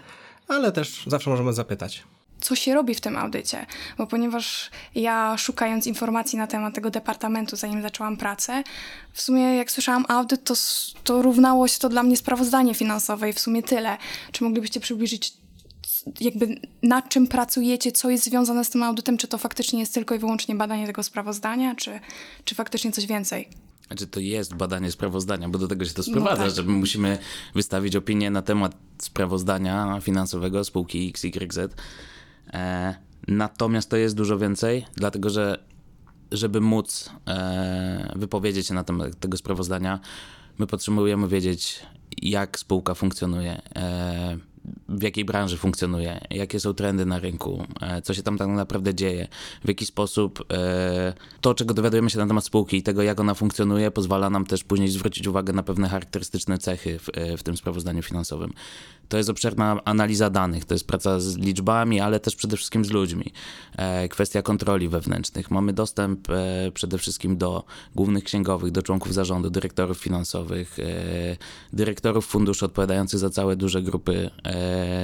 ale 0.48 0.72
też 0.72 1.04
zawsze 1.08 1.30
możemy 1.30 1.54
zapytać. 1.54 2.04
co 2.42 2.56
się 2.56 2.74
robi 2.74 2.96
w 2.96 3.02
tym 3.02 3.18
audycie, 3.18 3.66
bo 3.98 4.08
ponieważ 4.08 4.70
ja 4.96 5.38
szukając 5.38 5.88
informacji 5.88 6.38
na 6.38 6.48
temat 6.48 6.76
tego 6.76 6.90
departamentu, 6.90 7.56
zanim 7.56 7.82
zaczęłam 7.82 8.18
pracę, 8.18 8.64
w 9.14 9.22
sumie 9.22 9.56
jak 9.56 9.72
słyszałam 9.72 10.06
audyt, 10.08 10.44
to, 10.44 10.54
to 11.04 11.22
równało 11.22 11.68
się 11.68 11.80
to 11.80 11.90
dla 11.90 12.04
mnie 12.04 12.18
sprawozdanie 12.18 12.74
finansowe 12.76 13.30
i 13.30 13.34
w 13.34 13.40
sumie 13.40 13.64
tyle. 13.64 13.98
Czy 14.32 14.44
moglibyście 14.44 14.80
przybliżyć 14.80 15.34
jakby 16.20 16.60
nad 16.84 17.10
czym 17.10 17.28
pracujecie, 17.28 17.92
co 17.92 18.10
jest 18.10 18.24
związane 18.24 18.66
z 18.66 18.70
tym 18.70 18.84
audytem, 18.84 19.18
czy 19.18 19.28
to 19.28 19.38
faktycznie 19.38 19.80
jest 19.80 19.94
tylko 19.94 20.16
i 20.16 20.20
wyłącznie 20.20 20.56
badanie 20.56 20.88
tego 20.88 21.04
sprawozdania, 21.04 21.76
czy, 21.76 22.00
czy 22.46 22.56
faktycznie 22.56 22.92
coś 22.92 23.06
więcej? 23.06 23.50
Znaczy 23.88 24.08
to 24.08 24.20
jest 24.20 24.56
badanie 24.56 24.92
sprawozdania, 24.92 25.50
bo 25.50 25.60
do 25.60 25.68
tego 25.68 25.86
się 25.86 25.94
to 25.94 26.04
sprowadza, 26.04 26.44
tak. 26.44 26.56
że 26.56 26.64
my 26.64 26.72
musimy 26.72 27.18
wystawić 27.56 27.96
opinię 27.96 28.32
na 28.32 28.42
temat 28.42 28.76
sprawozdania 28.98 30.00
finansowego 30.02 30.64
spółki 30.64 31.14
XYZ. 31.16 31.60
E, 32.54 32.96
natomiast 33.28 33.90
to 33.90 33.98
jest 33.98 34.16
dużo 34.16 34.38
więcej, 34.38 34.86
dlatego 34.96 35.30
że 35.30 35.64
żeby 36.32 36.62
móc 36.62 37.10
e, 37.28 38.14
wypowiedzieć 38.16 38.68
się 38.68 38.74
na 38.74 38.84
temat 38.84 39.20
tego 39.20 39.38
sprawozdania, 39.38 40.00
my 40.58 40.68
potrzebujemy 40.68 41.28
wiedzieć, 41.28 41.80
jak 42.22 42.60
spółka 42.60 42.94
funkcjonuje, 42.94 43.62
e, 43.76 44.38
w 44.90 45.04
jakiej 45.04 45.26
branży 45.26 45.58
funkcjonuje, 45.58 46.20
jakie 46.30 46.60
są 46.60 46.74
trendy 46.74 47.06
na 47.06 47.20
rynku, 47.20 47.66
e, 47.82 48.02
co 48.02 48.14
się 48.14 48.24
tam 48.24 48.38
tak 48.38 48.48
naprawdę 48.48 48.96
dzieje, 48.96 49.28
w 49.64 49.68
jaki 49.68 49.86
sposób 49.86 50.46
e, 50.54 51.14
to, 51.42 51.54
czego 51.54 51.74
dowiadujemy 51.74 52.10
się 52.10 52.18
na 52.18 52.28
temat 52.28 52.46
spółki 52.46 52.78
i 52.78 52.84
tego, 52.84 53.04
jak 53.04 53.20
ona 53.20 53.34
funkcjonuje, 53.34 53.92
pozwala 53.92 54.30
nam 54.30 54.46
też 54.46 54.64
później 54.64 54.90
zwrócić 54.90 55.28
uwagę 55.28 55.54
na 55.54 55.64
pewne 55.64 55.90
charakterystyczne 55.90 56.58
cechy 56.58 57.00
w, 57.00 57.10
e, 57.14 57.38
w 57.38 57.44
tym 57.44 57.58
sprawozdaniu 57.58 58.02
finansowym. 58.02 58.54
To 59.10 59.18
jest 59.18 59.30
obszerna 59.30 59.80
analiza 59.86 60.30
danych, 60.30 60.66
to 60.66 60.74
jest 60.74 60.88
praca 60.88 61.20
z 61.20 61.38
liczbami, 61.38 62.00
ale 62.00 62.20
też 62.20 62.36
przede 62.36 62.58
wszystkim 62.58 62.86
z 62.86 62.92
ludźmi. 62.92 63.34
Kwestia 64.10 64.42
kontroli 64.42 64.90
wewnętrznych. 64.90 65.52
Mamy 65.52 65.74
dostęp 65.74 66.28
przede 66.74 66.98
wszystkim 66.98 67.38
do 67.38 67.64
głównych 67.96 68.24
księgowych, 68.24 68.72
do 68.72 68.82
członków 68.82 69.14
zarządu, 69.14 69.50
dyrektorów 69.50 69.98
finansowych, 69.98 70.78
dyrektorów 71.74 72.26
funduszy 72.26 72.66
odpowiadających 72.66 73.20
za 73.20 73.30
całe 73.30 73.56
duże 73.56 73.82
grupy 73.82 74.30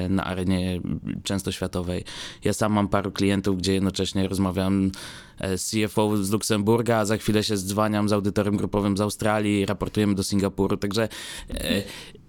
na 0.10 0.24
arenie 0.24 0.82
często 1.24 1.52
światowej. 1.52 2.04
Ja 2.44 2.54
sam 2.54 2.74
mam 2.74 2.88
paru 2.88 3.12
klientów, 3.12 3.58
gdzie 3.58 3.74
jednocześnie 3.74 4.28
rozmawiam 4.28 4.92
e, 5.40 5.58
z 5.58 5.72
CFO 5.72 6.18
z 6.18 6.32
Luksemburga, 6.32 6.98
a 6.98 7.06
za 7.06 7.18
chwilę 7.18 7.44
się 7.44 7.58
zdzwaniam 7.58 8.10
z 8.10 8.14
audytorem 8.14 8.58
grupowym 8.58 8.98
z 8.98 9.02
Australii, 9.02 9.66
raportujemy 9.66 10.16
do 10.16 10.24
Singapuru, 10.24 10.78
także 10.78 11.10
e, 11.50 11.84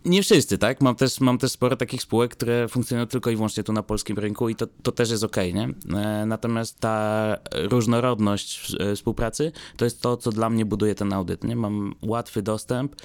nie 0.04 0.22
wszyscy, 0.22 0.58
tak? 0.58 0.80
Mam 0.80 0.94
też, 0.94 1.20
mam 1.20 1.38
też 1.38 1.52
sporo 1.52 1.76
takich 1.76 2.02
spółek, 2.02 2.30
które 2.30 2.68
funkcjonują 2.68 3.06
tylko 3.06 3.30
i 3.30 3.36
wyłącznie 3.36 3.62
tu 3.62 3.72
na 3.72 3.82
polskim 3.82 4.18
rynku 4.18 4.48
i 4.48 4.54
to, 4.54 4.66
to 4.82 4.92
też 4.92 5.10
jest 5.10 5.24
okej, 5.24 5.50
okay, 5.50 5.66
nie? 5.66 5.98
E, 5.98 6.26
natomiast 6.26 6.80
ta 6.80 7.36
różnorodność 7.52 8.76
e, 8.80 8.96
współpracy 8.96 9.52
to 9.76 9.84
jest 9.84 10.02
to, 10.02 10.16
co 10.16 10.30
dla 10.30 10.50
mnie 10.50 10.64
buduje 10.64 10.94
ten 10.94 11.12
audyt, 11.12 11.44
nie? 11.44 11.56
Mam 11.56 11.94
łatwy 12.02 12.42
dostęp 12.42 12.96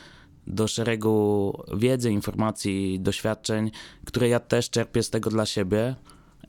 do 0.48 0.68
szeregu 0.68 1.54
wiedzy, 1.74 2.12
informacji, 2.12 3.00
doświadczeń, 3.00 3.72
które 4.06 4.30
ja 4.30 4.40
też 4.40 4.70
czerpię 4.70 5.04
z 5.04 5.10
tego 5.10 5.30
dla 5.30 5.46
siebie, 5.46 5.96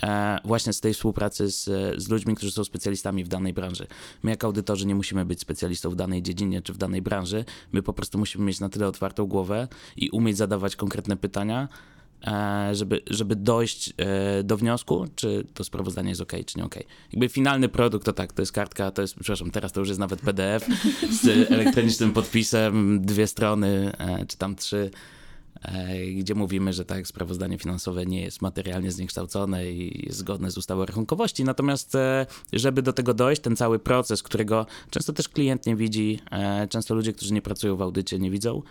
E, 0.02 0.38
właśnie 0.44 0.72
z 0.72 0.80
tej 0.80 0.94
współpracy 0.94 1.50
z, 1.50 1.64
z 2.02 2.08
ludźmi, 2.08 2.34
którzy 2.34 2.52
są 2.52 2.64
specjalistami 2.64 3.24
w 3.24 3.28
danej 3.28 3.52
branży. 3.52 3.86
My 4.22 4.30
jako 4.30 4.46
audytorzy 4.46 4.86
nie 4.86 4.94
musimy 4.94 5.24
być 5.24 5.40
specjalistą 5.40 5.90
w 5.90 5.96
danej 5.96 6.22
dziedzinie 6.22 6.62
czy 6.62 6.72
w 6.72 6.78
danej 6.78 7.02
branży, 7.02 7.44
my 7.72 7.82
po 7.82 7.92
prostu 7.92 8.18
musimy 8.18 8.44
mieć 8.44 8.60
na 8.60 8.68
tyle 8.68 8.86
otwartą 8.86 9.26
głowę 9.26 9.68
i 9.96 10.10
umieć 10.10 10.36
zadawać 10.36 10.76
konkretne 10.76 11.16
pytania, 11.16 11.68
żeby, 12.72 13.00
żeby 13.10 13.36
dojść 13.36 13.92
e, 13.96 14.42
do 14.42 14.56
wniosku, 14.56 15.06
czy 15.14 15.46
to 15.54 15.64
sprawozdanie 15.64 16.08
jest 16.08 16.20
ok, 16.20 16.32
czy 16.46 16.58
nie 16.58 16.64
ok. 16.64 16.74
Jakby 17.12 17.28
finalny 17.28 17.68
produkt 17.68 18.06
to 18.06 18.12
tak, 18.12 18.32
to 18.32 18.42
jest 18.42 18.52
kartka, 18.52 18.90
to 18.90 19.02
jest, 19.02 19.14
przepraszam, 19.14 19.50
teraz 19.50 19.72
to 19.72 19.80
już 19.80 19.88
jest 19.88 20.00
nawet 20.00 20.20
PDF 20.20 20.66
z 21.10 21.28
elektronicznym 21.52 22.12
podpisem, 22.12 23.00
dwie 23.02 23.26
strony, 23.26 23.92
czy 24.28 24.36
tam 24.36 24.56
trzy 24.56 24.90
E, 25.62 26.06
gdzie 26.06 26.34
mówimy, 26.34 26.72
że 26.72 26.84
tak, 26.84 27.06
sprawozdanie 27.06 27.58
finansowe 27.58 28.06
nie 28.06 28.22
jest 28.22 28.42
materialnie 28.42 28.92
zniekształcone 28.92 29.70
i 29.70 30.06
jest 30.06 30.18
zgodne 30.18 30.50
z 30.50 30.58
ustawą 30.58 30.86
rachunkowości. 30.86 31.44
Natomiast, 31.44 31.94
e, 31.94 32.26
żeby 32.52 32.82
do 32.82 32.92
tego 32.92 33.14
dojść, 33.14 33.42
ten 33.42 33.56
cały 33.56 33.78
proces, 33.78 34.22
którego 34.22 34.66
często 34.90 35.12
też 35.12 35.28
klient 35.28 35.66
nie 35.66 35.76
widzi, 35.76 36.20
e, 36.30 36.68
często 36.68 36.94
ludzie, 36.94 37.12
którzy 37.12 37.34
nie 37.34 37.42
pracują 37.42 37.76
w 37.76 37.82
audycie, 37.82 38.18
nie 38.18 38.30
widzą, 38.30 38.62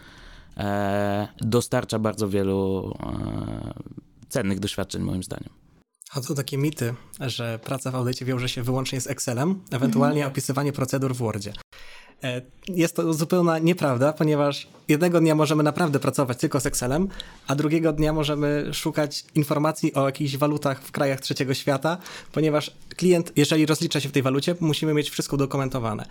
dostarcza 1.42 2.00
bardzo 2.00 2.30
wielu 2.30 2.94
cennych 4.30 4.60
doświadczeń, 4.60 5.02
moim 5.02 5.24
zdaniem. 5.24 5.50
Chodzą 6.10 6.36
takie 6.36 6.58
mity, 6.58 6.94
że 7.20 7.60
praca 7.64 7.92
w 7.92 7.96
audycie 7.96 8.26
wiąże 8.26 8.50
się 8.50 8.64
wyłącznie 8.64 9.02
z 9.02 9.08
Excelem, 9.08 9.62
ewentualnie 9.72 10.20
mhm. 10.20 10.32
opisywanie 10.32 10.74
procedur 10.74 11.16
w 11.16 11.18
Wordzie. 11.18 11.54
E, 12.24 12.42
jest 12.68 12.96
to 12.96 13.14
zupełna 13.14 13.60
nieprawda, 13.60 14.14
ponieważ 14.14 14.68
jednego 14.88 15.20
dnia 15.20 15.36
możemy 15.36 15.64
naprawdę 15.64 16.00
pracować 16.00 16.38
tylko 16.38 16.60
z 16.60 16.66
Excelem, 16.66 17.08
a 17.48 17.56
drugiego 17.56 17.94
dnia 17.94 18.14
możemy 18.14 18.70
szukać 18.74 19.26
informacji 19.36 19.94
o 19.94 20.06
jakichś 20.06 20.38
walutach 20.38 20.82
w 20.82 20.92
krajach 20.92 21.20
trzeciego 21.20 21.54
świata, 21.54 21.98
ponieważ 22.32 22.72
klient, 22.96 23.32
jeżeli 23.36 23.66
rozlicza 23.66 24.00
się 24.00 24.10
w 24.10 24.12
tej 24.12 24.24
walucie, 24.24 24.56
musimy 24.60 24.94
mieć 24.94 25.10
wszystko 25.10 25.36
udokumentowane. 25.36 26.06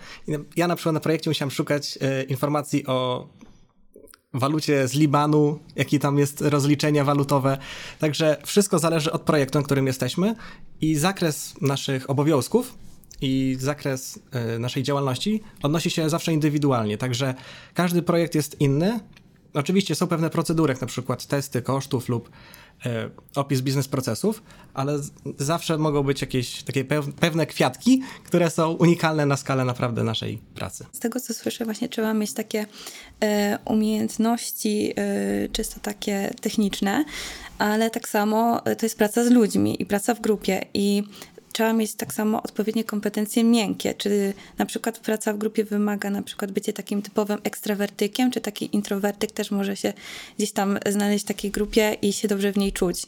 Ja 0.57 0.69
na 0.69 0.77
przykład 0.77 0.95
na 0.95 1.01
projekcie 1.01 1.31
musiałem 1.31 1.51
szukać 1.51 1.99
e, 2.01 2.23
informacji 2.23 2.87
o 2.87 3.29
walucie 4.39 4.89
z 4.89 4.95
Libanu, 4.95 5.59
jakie 5.77 5.99
tam 5.99 6.19
jest 6.19 6.41
rozliczenia 6.41 7.05
walutowe. 7.05 7.59
Także 7.99 8.37
wszystko 8.45 8.79
zależy 8.79 9.13
od 9.13 9.23
projektu, 9.23 9.59
na 9.59 9.65
którym 9.65 9.87
jesteśmy 9.87 10.35
i 10.81 10.95
zakres 10.95 11.55
naszych 11.61 12.11
obowiązków 12.11 12.75
i 13.21 13.57
zakres 13.61 14.19
e, 14.33 14.59
naszej 14.59 14.83
działalności 14.83 15.43
odnosi 15.63 15.91
się 15.91 16.11
zawsze 16.11 16.33
indywidualnie, 16.33 16.99
także 16.99 17.35
każdy 17.75 18.03
projekt 18.03 18.35
jest 18.35 18.61
inny. 18.61 19.01
Oczywiście 19.57 19.95
są 19.95 20.07
pewne 20.07 20.31
procedury, 20.31 20.73
jak 20.73 20.81
na 20.81 20.87
przykład 20.87 21.27
testy 21.27 21.63
kosztów 21.63 22.09
lub 22.09 22.31
e, 22.87 23.11
opis 23.35 23.61
biznes 23.61 23.89
procesów, 23.89 24.43
ale 24.75 24.99
zawsze 25.39 25.79
mogą 25.79 26.03
być 26.03 26.21
jakieś 26.21 26.63
takie 26.63 26.85
pewne 27.21 27.47
kwiatki, 27.47 28.03
które 28.25 28.51
są 28.51 28.73
unikalne 28.73 29.27
na 29.27 29.37
skalę 29.37 29.65
naprawdę 29.65 30.05
naszej 30.05 30.39
pracy. 30.55 30.87
Z 30.93 30.99
tego 30.99 31.21
co 31.21 31.35
słyszę, 31.35 31.65
właśnie 31.65 31.89
trzeba 31.89 32.15
mieć 32.15 32.33
takie 32.33 32.67
e, 33.21 33.59
umiejętności 33.65 34.95
czysto 35.53 35.81
takie 35.81 36.35
techniczne, 36.41 37.05
ale 37.59 37.91
tak 37.91 38.09
samo 38.09 38.61
to 38.61 38.87
jest 38.87 38.99
praca 38.99 39.25
z 39.25 39.31
ludźmi 39.31 39.83
i 39.83 39.87
praca 39.87 40.15
w 40.15 40.21
grupie 40.21 40.67
i 40.75 41.03
trzeba 41.57 41.73
mieć 41.73 41.95
tak 41.95 42.15
samo 42.15 42.43
odpowiednie 42.43 42.85
kompetencje 42.85 43.45
miękkie. 43.45 43.95
Czy 43.95 44.35
na 44.59 44.67
przykład 44.67 44.99
praca 44.99 45.33
w 45.33 45.39
grupie 45.39 45.65
wymaga 45.65 46.11
na 46.11 46.23
przykład 46.23 46.53
bycie 46.53 46.73
takim 46.73 47.03
typowym 47.03 47.39
ekstrawertykiem, 47.45 48.31
czy 48.31 48.41
taki 48.41 48.77
introwertyk 48.77 49.33
też 49.33 49.51
może 49.51 49.77
się 49.77 49.93
gdzieś 50.37 50.53
tam 50.53 50.79
znaleźć 50.87 51.25
w 51.25 51.29
takiej 51.29 51.51
grupie 51.51 51.97
i 52.03 52.13
się 52.13 52.29
dobrze 52.29 52.53
w 52.53 52.57
niej 52.57 52.73
czuć? 52.73 53.07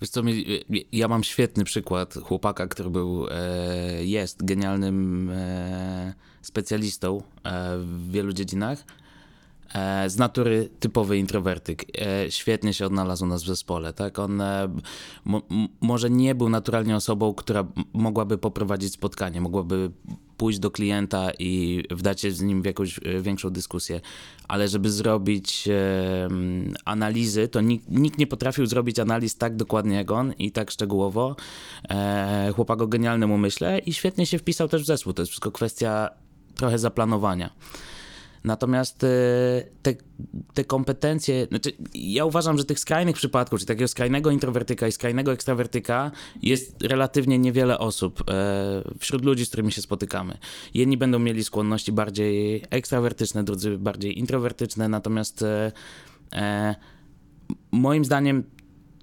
Wiesz 0.00 0.10
co, 0.10 0.22
ja 0.92 1.08
mam 1.08 1.24
świetny 1.24 1.64
przykład 1.64 2.14
chłopaka, 2.14 2.66
który 2.66 2.90
był, 2.90 3.26
e, 3.30 4.04
jest 4.04 4.44
genialnym 4.44 5.30
e, 5.30 6.14
specjalistą 6.42 7.22
e, 7.44 7.78
w 7.78 8.10
wielu 8.10 8.32
dziedzinach, 8.32 8.84
z 10.06 10.16
natury 10.16 10.68
typowy 10.80 11.18
introwertyk. 11.18 11.84
E, 12.00 12.30
świetnie 12.30 12.74
się 12.74 12.86
odnalazł 12.86 13.24
u 13.24 13.28
nas 13.28 13.42
w 13.42 13.46
zespole. 13.46 13.92
Tak? 13.92 14.18
On 14.18 14.40
e, 14.40 14.68
może 15.80 16.10
nie 16.10 16.34
był 16.34 16.48
naturalnie 16.48 16.96
osobą, 16.96 17.34
która 17.34 17.64
mogłaby 17.92 18.38
poprowadzić 18.38 18.92
spotkanie, 18.92 19.40
mogłaby 19.40 19.90
pójść 20.36 20.58
do 20.58 20.70
klienta 20.70 21.30
i 21.38 21.82
wdać 21.90 22.20
się 22.20 22.30
z 22.30 22.42
nim 22.42 22.62
w 22.62 22.64
jakąś 22.64 23.00
większą 23.20 23.50
dyskusję, 23.50 24.00
ale 24.48 24.68
żeby 24.68 24.90
zrobić 24.90 25.68
analizy, 26.84 27.48
to 27.48 27.60
nikt, 27.60 27.88
nikt, 27.88 28.18
nie 28.18 28.26
potrafił 28.26 28.66
zrobić 28.66 28.98
analiz 28.98 29.36
tak 29.36 29.56
dokładnie 29.56 29.96
jak 29.96 30.10
on 30.10 30.32
i 30.32 30.52
tak 30.52 30.70
szczegółowo. 30.70 31.36
chłopak 32.54 32.82
o 32.82 32.86
genialnym 32.86 33.30
umyśle 33.30 33.78
i 33.78 33.92
świetnie 33.92 34.26
się 34.26 34.38
wpisał 34.38 34.68
też 34.68 34.82
w 34.82 34.86
zespół. 34.86 35.12
To 35.12 35.22
jest 35.22 35.30
wszystko 35.30 35.52
kwestia 35.52 36.10
trochę 36.56 36.78
zaplanowania. 36.78 37.50
Natomiast 38.44 39.04
e, 39.04 39.08
te, 39.82 39.94
te 40.54 40.64
kompetencje, 40.64 41.46
znaczy 41.46 41.72
ja 41.94 42.24
uważam, 42.24 42.58
że 42.58 42.64
tych 42.64 42.78
skrajnych 42.78 43.16
przypadków, 43.16 43.58
czyli 43.58 43.68
takiego 43.68 43.88
skrajnego 43.88 44.30
introwertyka 44.30 44.88
i 44.88 44.92
skrajnego 44.92 45.32
ekstrawertyka 45.32 46.10
jest 46.42 46.82
relatywnie 46.82 47.38
niewiele 47.38 47.78
osób 47.78 48.24
e, 48.30 48.82
wśród 48.98 49.24
ludzi, 49.24 49.46
z 49.46 49.48
którymi 49.48 49.72
się 49.72 49.82
spotykamy. 49.82 50.38
Jedni 50.74 50.96
będą 50.96 51.18
mieli 51.18 51.44
skłonności 51.44 51.92
bardziej 51.92 52.64
ekstrawertyczne, 52.70 53.44
drudzy 53.44 53.78
bardziej 53.78 54.18
introwertyczne, 54.18 54.88
natomiast 54.88 55.44
e, 56.32 56.74
moim 57.72 58.04
zdaniem 58.04 58.44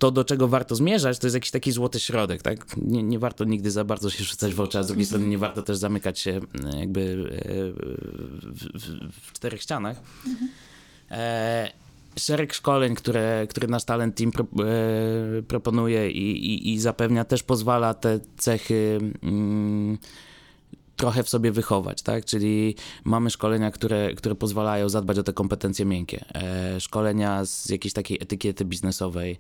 to, 0.02 0.12
do 0.12 0.24
czego 0.24 0.48
warto 0.48 0.76
zmierzać, 0.76 1.20
to 1.20 1.28
jest 1.28 1.36
jakiś 1.36 1.52
taki 1.52 1.72
złoty 1.72 2.00
środek, 2.00 2.42
tak? 2.42 2.78
Nie, 2.78 3.04
nie 3.04 3.20
warto 3.20 3.44
nigdy 3.44 3.72
za 3.72 3.84
bardzo 3.84 4.10
się 4.10 4.24
rzucać 4.24 4.54
w 4.54 4.60
oczy, 4.60 4.80
a 4.80 4.84
z 4.84 4.88
drugiej 4.88 5.06
strony 5.06 5.28
nie 5.28 5.38
warto 5.38 5.62
też 5.62 5.78
zamykać 5.78 6.20
się 6.20 6.40
e, 6.74 6.80
jakby 6.80 7.02
e, 7.02 7.54
w, 8.52 8.66
w, 8.80 9.28
w 9.28 9.34
czterech 9.34 9.62
ścianach. 9.62 9.98
E, 11.12 11.72
szereg 12.20 12.54
szkoleń, 12.54 12.96
które, 12.96 13.48
które 13.50 13.68
nasz 13.68 13.84
talent 13.84 14.16
team 14.16 14.32
pro, 14.32 14.44
e, 14.44 15.42
proponuje 15.42 16.12
i, 16.12 16.46
i, 16.46 16.74
i, 16.74 16.80
zapewnia, 16.80 17.26
też 17.26 17.44
pozwala 17.44 17.94
te 17.94 18.20
cechy 18.38 19.00
mm, 19.24 19.98
trochę 20.96 21.24
w 21.24 21.30
sobie 21.30 21.52
wychować, 21.52 22.02
tak? 22.02 22.26
Czyli 22.26 22.76
mamy 23.04 23.30
szkolenia, 23.30 23.72
które, 23.72 24.14
które 24.14 24.36
pozwalają 24.36 24.90
zadbać 24.90 25.18
o 25.20 25.24
te 25.24 25.34
kompetencje 25.34 25.86
miękkie. 25.86 26.26
E, 26.36 26.80
szkolenia 26.80 27.46
z 27.46 27.70
jakiejś 27.70 27.94
takiej 27.94 28.18
etykiety 28.22 28.66
biznesowej, 28.66 29.40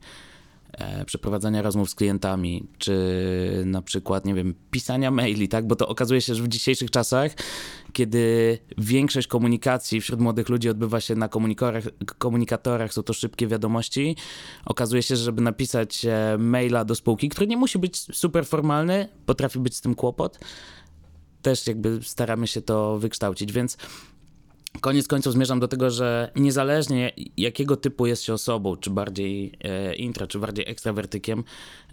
przeprowadzania 1.05 1.61
rozmów 1.61 1.89
z 1.89 1.95
klientami, 1.95 2.67
czy 2.77 3.63
na 3.65 3.81
przykład, 3.81 4.25
nie 4.25 4.33
wiem, 4.33 4.55
pisania 4.71 5.11
maili, 5.11 5.47
tak? 5.47 5.67
Bo 5.67 5.75
to 5.75 5.87
okazuje 5.87 6.21
się, 6.21 6.35
że 6.35 6.43
w 6.43 6.47
dzisiejszych 6.47 6.91
czasach, 6.91 7.31
kiedy 7.93 8.57
większość 8.77 9.27
komunikacji 9.27 10.01
wśród 10.01 10.19
młodych 10.19 10.49
ludzi 10.49 10.69
odbywa 10.69 11.01
się 11.01 11.15
na 11.15 11.29
komunikatorach, 11.29 11.83
komunikatorach 12.17 12.93
są 12.93 13.03
to 13.03 13.13
szybkie 13.13 13.47
wiadomości, 13.47 14.15
okazuje 14.65 15.03
się, 15.03 15.15
że 15.15 15.23
żeby 15.23 15.41
napisać 15.41 16.05
e, 16.05 16.37
maila 16.39 16.85
do 16.85 16.95
spółki, 16.95 17.29
który 17.29 17.47
nie 17.47 17.57
musi 17.57 17.79
być 17.79 17.97
super 17.97 18.45
formalny, 18.45 19.09
potrafi 19.25 19.59
być 19.59 19.75
z 19.75 19.81
tym 19.81 19.95
kłopot, 19.95 20.39
też 21.41 21.67
jakby 21.67 21.99
staramy 22.03 22.47
się 22.47 22.61
to 22.61 22.99
wykształcić, 22.99 23.51
więc 23.51 23.77
koniec 24.81 25.07
końców 25.07 25.33
zmierzam 25.33 25.59
do 25.59 25.67
tego, 25.67 25.89
że 25.89 26.31
niezależnie 26.35 27.11
jakiego 27.37 27.77
typu 27.77 28.05
jest 28.05 28.23
się 28.23 28.33
osobą, 28.33 28.75
czy 28.75 28.89
bardziej 28.89 29.53
e, 29.63 29.95
intra, 29.95 30.27
czy 30.27 30.39
bardziej 30.39 30.69
ekstrawertykiem, 30.69 31.43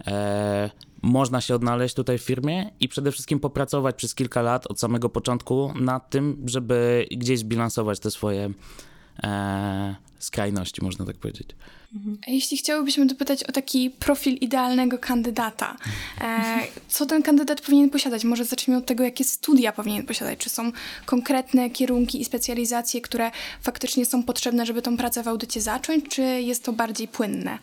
e, 0.07 0.69
można 1.01 1.41
się 1.41 1.55
odnaleźć 1.55 1.95
tutaj 1.95 2.17
w 2.17 2.21
firmie 2.21 2.71
i 2.79 2.87
przede 2.87 3.11
wszystkim 3.11 3.39
popracować 3.39 3.95
przez 3.95 4.15
kilka 4.15 4.41
lat 4.41 4.67
od 4.67 4.79
samego 4.79 5.09
początku 5.09 5.73
nad 5.79 6.09
tym, 6.09 6.43
żeby 6.45 7.07
gdzieś 7.11 7.39
zbilansować 7.39 7.99
te 7.99 8.11
swoje 8.11 8.49
e, 9.23 9.95
skrajności, 10.19 10.83
można 10.83 11.05
tak 11.05 11.17
powiedzieć. 11.17 11.49
A 12.27 12.31
jeśli 12.31 12.57
chciałybyśmy 12.57 13.05
dopytać 13.05 13.43
o 13.43 13.51
taki 13.51 13.89
profil 13.89 14.33
idealnego 14.33 14.97
kandydata, 14.97 15.77
e, 16.21 16.59
co 16.87 17.05
ten 17.05 17.23
kandydat 17.23 17.61
powinien 17.61 17.89
posiadać? 17.89 18.23
Może 18.23 18.45
zacznijmy 18.45 18.81
od 18.81 18.85
tego, 18.85 19.03
jakie 19.03 19.23
studia 19.23 19.71
powinien 19.71 20.05
posiadać. 20.05 20.39
Czy 20.39 20.49
są 20.49 20.71
konkretne 21.05 21.69
kierunki 21.69 22.21
i 22.21 22.25
specjalizacje, 22.25 23.01
które 23.01 23.31
faktycznie 23.61 24.05
są 24.05 24.23
potrzebne, 24.23 24.65
żeby 24.65 24.81
tą 24.81 24.97
pracę 24.97 25.23
w 25.23 25.27
audycie 25.27 25.61
zacząć, 25.61 26.05
czy 26.09 26.21
jest 26.21 26.63
to 26.63 26.73
bardziej 26.73 27.07
płynne? 27.07 27.59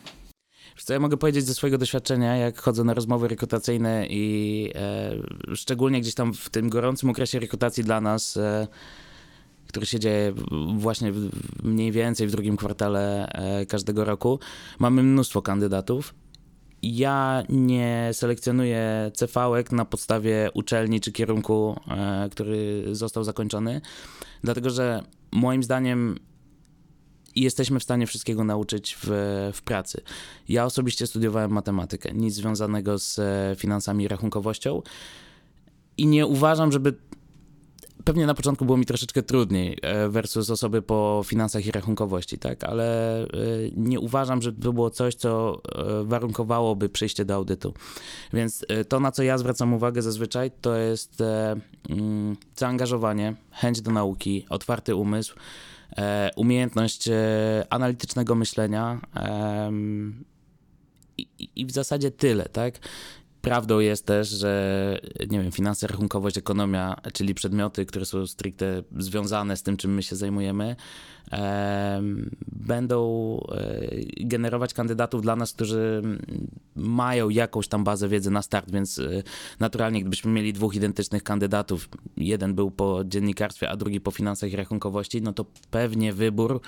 Co 0.84 0.92
ja 0.92 1.00
mogę 1.00 1.16
powiedzieć 1.16 1.46
ze 1.46 1.54
swojego 1.54 1.78
doświadczenia, 1.78 2.36
jak 2.36 2.60
chodzę 2.60 2.84
na 2.84 2.94
rozmowy 2.94 3.28
rekrutacyjne 3.28 4.06
i 4.06 4.72
e, 4.74 5.56
szczególnie 5.56 6.00
gdzieś 6.00 6.14
tam 6.14 6.34
w 6.34 6.50
tym 6.50 6.68
gorącym 6.68 7.10
okresie 7.10 7.38
rekrutacji 7.38 7.84
dla 7.84 8.00
nas, 8.00 8.36
e, 8.36 8.66
który 9.66 9.86
się 9.86 10.00
dzieje 10.00 10.32
właśnie 10.78 11.12
mniej 11.62 11.92
więcej 11.92 12.26
w 12.26 12.30
drugim 12.30 12.56
kwartale 12.56 13.28
e, 13.28 13.66
każdego 13.66 14.04
roku, 14.04 14.40
mamy 14.78 15.02
mnóstwo 15.02 15.42
kandydatów. 15.42 16.14
Ja 16.82 17.42
nie 17.48 18.10
selekcjonuję 18.12 19.10
CV-ek 19.14 19.72
na 19.72 19.84
podstawie 19.84 20.50
uczelni 20.54 21.00
czy 21.00 21.12
kierunku, 21.12 21.76
e, 21.88 22.28
który 22.30 22.84
został 22.92 23.24
zakończony, 23.24 23.80
dlatego 24.44 24.70
że 24.70 25.02
moim 25.32 25.62
zdaniem 25.62 26.18
jesteśmy 27.36 27.80
w 27.80 27.82
stanie 27.82 28.06
wszystkiego 28.06 28.44
nauczyć 28.44 28.96
w, 29.02 29.08
w 29.52 29.62
pracy. 29.62 30.00
Ja 30.48 30.64
osobiście 30.64 31.06
studiowałem 31.06 31.50
matematykę, 31.50 32.12
nic 32.14 32.34
związanego 32.34 32.98
z 32.98 33.18
e, 33.18 33.56
finansami 33.58 34.04
i 34.04 34.08
rachunkowością 34.08 34.82
i 35.98 36.06
nie 36.06 36.26
uważam, 36.26 36.72
żeby 36.72 36.94
pewnie 38.06 38.26
na 38.26 38.34
początku 38.34 38.64
było 38.64 38.78
mi 38.78 38.86
troszeczkę 38.86 39.22
trudniej 39.22 39.78
e, 39.82 40.08
versus 40.08 40.50
osoby 40.50 40.82
po 40.82 41.22
finansach 41.26 41.66
i 41.66 41.72
rachunkowości, 41.72 42.38
tak, 42.38 42.64
ale 42.64 43.22
e, 43.22 43.26
nie 43.76 44.00
uważam, 44.00 44.42
że 44.42 44.52
to 44.52 44.72
było 44.72 44.90
coś, 44.90 45.14
co 45.14 45.62
warunkowałoby 46.04 46.88
przyjście 46.88 47.24
do 47.24 47.34
audytu. 47.34 47.74
Więc 48.32 48.66
to, 48.88 49.00
na 49.00 49.12
co 49.12 49.22
ja 49.22 49.38
zwracam 49.38 49.74
uwagę 49.74 50.02
zazwyczaj, 50.02 50.50
to 50.60 50.76
jest 50.76 51.22
mm, 51.88 52.36
zaangażowanie, 52.56 53.34
chęć 53.50 53.80
do 53.80 53.90
nauki, 53.90 54.46
otwarty 54.48 54.94
umysł, 54.94 55.34
E, 55.98 56.30
umiejętność 56.36 57.08
e, 57.08 57.66
analitycznego 57.70 58.34
myślenia 58.34 59.00
i 61.56 61.66
w 61.66 61.70
zasadzie 61.70 62.10
tyle, 62.10 62.44
tak? 62.44 62.78
Prawdą 63.46 63.78
jest 63.78 64.06
też, 64.06 64.28
że 64.28 64.98
nie 65.30 65.42
wiem, 65.42 65.52
finanse, 65.52 65.86
rachunkowość, 65.86 66.38
ekonomia, 66.38 66.96
czyli 67.12 67.34
przedmioty, 67.34 67.86
które 67.86 68.06
są 68.06 68.26
stricte 68.26 68.82
związane 68.98 69.56
z 69.56 69.62
tym, 69.62 69.76
czym 69.76 69.94
my 69.94 70.02
się 70.02 70.16
zajmujemy, 70.16 70.76
e, 71.32 72.02
będą 72.46 73.40
generować 74.20 74.74
kandydatów 74.74 75.22
dla 75.22 75.36
nas, 75.36 75.52
którzy 75.52 76.02
mają 76.76 77.28
jakąś 77.28 77.68
tam 77.68 77.84
bazę 77.84 78.08
wiedzy 78.08 78.30
na 78.30 78.42
start, 78.42 78.70
więc 78.70 78.98
e, 78.98 79.22
naturalnie, 79.60 80.00
gdybyśmy 80.00 80.32
mieli 80.32 80.52
dwóch 80.52 80.74
identycznych 80.74 81.22
kandydatów, 81.22 81.88
jeden 82.16 82.54
był 82.54 82.70
po 82.70 83.04
dziennikarstwie, 83.04 83.70
a 83.70 83.76
drugi 83.76 84.00
po 84.00 84.10
finansach 84.10 84.52
i 84.52 84.56
rachunkowości, 84.56 85.22
no 85.22 85.32
to 85.32 85.44
pewnie 85.70 86.12
wybór 86.12 86.60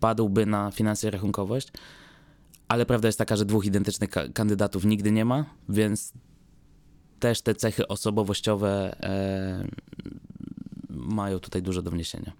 padłby 0.00 0.46
na 0.46 0.70
finanse 0.70 1.08
i 1.08 1.10
rachunkowość 1.10 1.68
ale 2.68 2.86
prawda 2.86 3.08
jest 3.08 3.18
taka, 3.18 3.36
że 3.36 3.44
dwóch 3.44 3.64
identycznych 3.64 4.10
kandydatów 4.34 4.84
nigdy 4.84 5.12
nie 5.12 5.24
ma, 5.24 5.44
więc 5.68 6.12
też 7.18 7.42
te 7.42 7.54
cechy 7.54 7.88
osobowościowe 7.88 8.96
e, 9.00 9.68
mają 10.90 11.38
tutaj 11.38 11.62
dużo 11.62 11.82
do 11.82 11.90
wniesienia. 11.90 12.32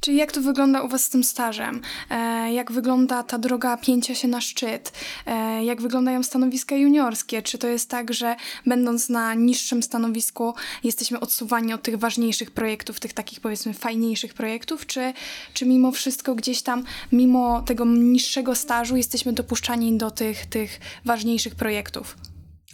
Czyli 0.00 0.16
jak 0.16 0.32
to 0.32 0.40
wygląda 0.40 0.82
u 0.82 0.88
Was 0.88 1.04
z 1.04 1.08
tym 1.08 1.24
stażem? 1.24 1.80
E, 2.10 2.52
jak 2.52 2.72
wygląda 2.72 3.22
ta 3.22 3.38
droga 3.38 3.76
pięcia 3.76 4.14
się 4.14 4.28
na 4.28 4.40
szczyt? 4.40 4.92
E, 5.26 5.64
jak 5.64 5.82
wyglądają 5.82 6.22
stanowiska 6.22 6.76
juniorskie? 6.76 7.42
Czy 7.42 7.58
to 7.58 7.66
jest 7.66 7.90
tak, 7.90 8.14
że 8.14 8.36
będąc 8.66 9.08
na 9.08 9.34
niższym 9.34 9.82
stanowisku 9.82 10.54
jesteśmy 10.84 11.20
odsuwani 11.20 11.72
od 11.72 11.82
tych 11.82 11.96
ważniejszych 11.96 12.50
projektów, 12.50 13.00
tych 13.00 13.12
takich 13.12 13.40
powiedzmy 13.40 13.74
fajniejszych 13.74 14.34
projektów? 14.34 14.86
Czy, 14.86 15.12
czy 15.54 15.66
mimo 15.66 15.92
wszystko 15.92 16.34
gdzieś 16.34 16.62
tam, 16.62 16.84
mimo 17.12 17.62
tego 17.62 17.84
niższego 17.84 18.54
stażu 18.54 18.96
jesteśmy 18.96 19.32
dopuszczani 19.32 19.98
do 19.98 20.10
tych, 20.10 20.46
tych 20.46 20.80
ważniejszych 21.04 21.54
projektów? 21.54 22.16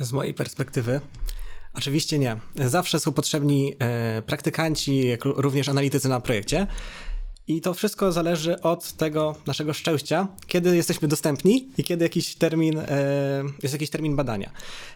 Z 0.00 0.12
mojej 0.12 0.34
perspektywy 0.34 1.00
Oczywiście 1.76 2.18
nie. 2.18 2.36
Zawsze 2.54 3.00
są 3.00 3.12
potrzebni 3.12 3.74
e, 3.78 4.22
praktykanci, 4.22 5.06
jak 5.08 5.24
również 5.24 5.68
analitycy 5.68 6.08
na 6.08 6.20
projekcie. 6.20 6.66
I 7.48 7.60
to 7.60 7.74
wszystko 7.74 8.12
zależy 8.12 8.60
od 8.60 8.92
tego 8.92 9.34
naszego 9.46 9.72
szczęścia, 9.72 10.28
kiedy 10.46 10.76
jesteśmy 10.76 11.08
dostępni 11.08 11.68
i 11.78 11.84
kiedy 11.84 12.04
jakiś 12.04 12.34
termin, 12.34 12.78
e, 12.78 12.84
jest 13.62 13.74
jakiś 13.74 13.90
termin 13.90 14.16
badania. 14.16 14.50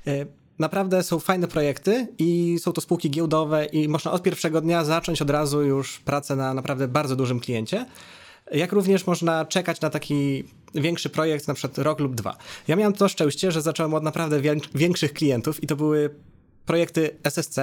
E, 0.06 0.26
naprawdę 0.58 1.02
są 1.02 1.18
fajne 1.18 1.48
projekty 1.48 2.08
i 2.18 2.58
są 2.60 2.72
to 2.72 2.80
spółki 2.80 3.10
giełdowe 3.10 3.64
i 3.64 3.88
można 3.88 4.12
od 4.12 4.22
pierwszego 4.22 4.60
dnia 4.60 4.84
zacząć 4.84 5.22
od 5.22 5.30
razu 5.30 5.62
już 5.62 5.98
pracę 5.98 6.36
na 6.36 6.54
naprawdę 6.54 6.88
bardzo 6.88 7.16
dużym 7.16 7.40
kliencie. 7.40 7.86
Jak 8.52 8.72
również 8.72 9.06
można 9.06 9.44
czekać 9.44 9.80
na 9.80 9.90
taki 9.90 10.44
większy 10.74 11.10
projekt, 11.10 11.48
na 11.48 11.54
przykład 11.54 11.78
rok 11.78 12.00
lub 12.00 12.14
dwa. 12.14 12.36
Ja 12.68 12.76
miałem 12.76 12.92
to 12.92 13.08
szczęście, 13.08 13.52
że 13.52 13.62
zacząłem 13.62 13.94
od 13.94 14.02
naprawdę 14.02 14.40
większych 14.74 15.12
klientów 15.12 15.62
i 15.62 15.66
to 15.66 15.76
były 15.76 16.10
projekty 16.70 17.10
SSC, 17.24 17.58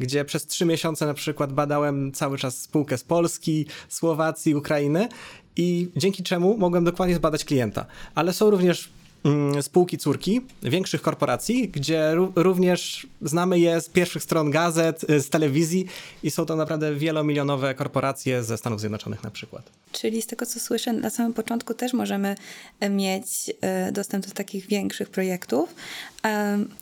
gdzie 0.00 0.24
przez 0.24 0.46
trzy 0.46 0.64
miesiące 0.64 1.06
na 1.06 1.14
przykład 1.14 1.52
badałem 1.52 2.12
cały 2.12 2.38
czas 2.38 2.58
spółkę 2.58 2.98
z 2.98 3.04
Polski, 3.04 3.66
Słowacji, 3.88 4.54
Ukrainy 4.54 5.08
i 5.56 5.88
dzięki 5.96 6.22
czemu 6.22 6.56
mogłem 6.58 6.84
dokładnie 6.84 7.14
zbadać 7.14 7.44
klienta. 7.44 7.86
Ale 8.14 8.32
są 8.32 8.50
również 8.50 8.90
mm, 9.24 9.62
spółki 9.62 9.98
córki 9.98 10.40
większych 10.62 11.02
korporacji, 11.02 11.68
gdzie 11.68 12.12
również 12.36 13.06
znamy 13.22 13.58
je 13.58 13.80
z 13.80 13.88
pierwszych 13.88 14.22
stron 14.22 14.50
gazet, 14.50 15.10
y, 15.10 15.20
z 15.20 15.30
telewizji 15.30 15.86
i 16.22 16.30
są 16.30 16.46
to 16.46 16.56
naprawdę 16.56 16.94
wielomilionowe 16.94 17.74
korporacje 17.74 18.42
ze 18.42 18.58
Stanów 18.58 18.80
Zjednoczonych 18.80 19.22
na 19.22 19.30
przykład. 19.30 19.70
Czyli 19.92 20.22
z 20.22 20.26
tego 20.26 20.46
co 20.46 20.60
słyszę, 20.60 20.92
na 20.92 21.10
samym 21.10 21.32
początku 21.32 21.74
też 21.74 21.92
możemy 21.92 22.36
e, 22.80 22.90
mieć 22.90 23.50
e, 23.60 23.92
dostęp 23.92 24.26
do 24.26 24.32
takich 24.32 24.66
większych 24.66 25.10
projektów. 25.10 25.74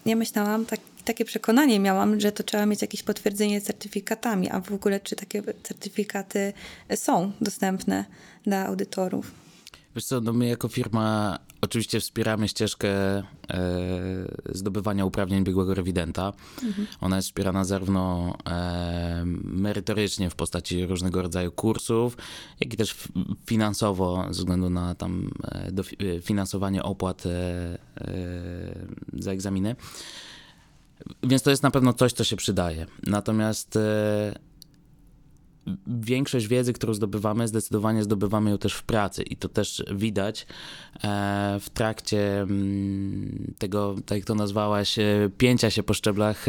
Ja 0.06 0.16
myślałam, 0.16 0.66
tak 0.66 0.80
takie 1.08 1.24
przekonanie 1.24 1.80
miałam, 1.80 2.20
że 2.20 2.32
to 2.32 2.42
trzeba 2.42 2.66
mieć 2.66 2.82
jakieś 2.82 3.02
potwierdzenie 3.02 3.60
certyfikatami, 3.60 4.50
a 4.50 4.60
w 4.60 4.72
ogóle 4.72 5.00
czy 5.00 5.16
takie 5.16 5.42
certyfikaty 5.62 6.52
są 6.94 7.32
dostępne 7.40 8.04
dla 8.44 8.66
audytorów? 8.66 9.32
Wiesz 9.96 10.04
co, 10.04 10.20
no 10.20 10.32
my 10.32 10.48
jako 10.48 10.68
firma 10.68 11.38
oczywiście 11.60 12.00
wspieramy 12.00 12.48
ścieżkę 12.48 12.88
e, 12.88 13.24
zdobywania 14.52 15.04
uprawnień 15.04 15.44
biegłego 15.44 15.74
rewidenta. 15.74 16.32
Mhm. 16.62 16.86
Ona 17.00 17.16
jest 17.16 17.28
wspierana 17.28 17.64
zarówno 17.64 18.34
e, 18.46 19.22
merytorycznie 19.44 20.30
w 20.30 20.34
postaci 20.34 20.86
różnego 20.86 21.22
rodzaju 21.22 21.52
kursów, 21.52 22.16
jak 22.60 22.74
i 22.74 22.76
też 22.76 22.94
finansowo 23.46 24.24
ze 24.30 24.38
względu 24.38 24.70
na 24.70 24.94
tam 24.94 25.30
e, 26.00 26.20
finansowanie 26.20 26.82
opłat 26.82 27.26
e, 27.26 27.30
e, 27.30 27.78
za 29.12 29.32
egzaminy. 29.32 29.76
Więc 31.22 31.42
to 31.42 31.50
jest 31.50 31.62
na 31.62 31.70
pewno 31.70 31.92
coś, 31.92 32.12
co 32.12 32.24
się 32.24 32.36
przydaje. 32.36 32.86
Natomiast 33.06 33.76
e, 33.76 34.38
większość 35.86 36.46
wiedzy, 36.46 36.72
którą 36.72 36.94
zdobywamy, 36.94 37.48
zdecydowanie 37.48 38.04
zdobywamy 38.04 38.50
ją 38.50 38.58
też 38.58 38.74
w 38.74 38.82
pracy 38.82 39.22
i 39.22 39.36
to 39.36 39.48
też 39.48 39.84
widać 39.94 40.46
e, 41.04 41.58
w 41.60 41.70
trakcie 41.70 42.40
mm, 42.40 43.54
tego, 43.58 43.94
tak 44.06 44.18
jak 44.18 44.26
to 44.26 44.34
nazwałaś, 44.34 44.98
e, 44.98 45.30
pięcia 45.38 45.70
się 45.70 45.82
po 45.82 45.94
szczeblach 45.94 46.46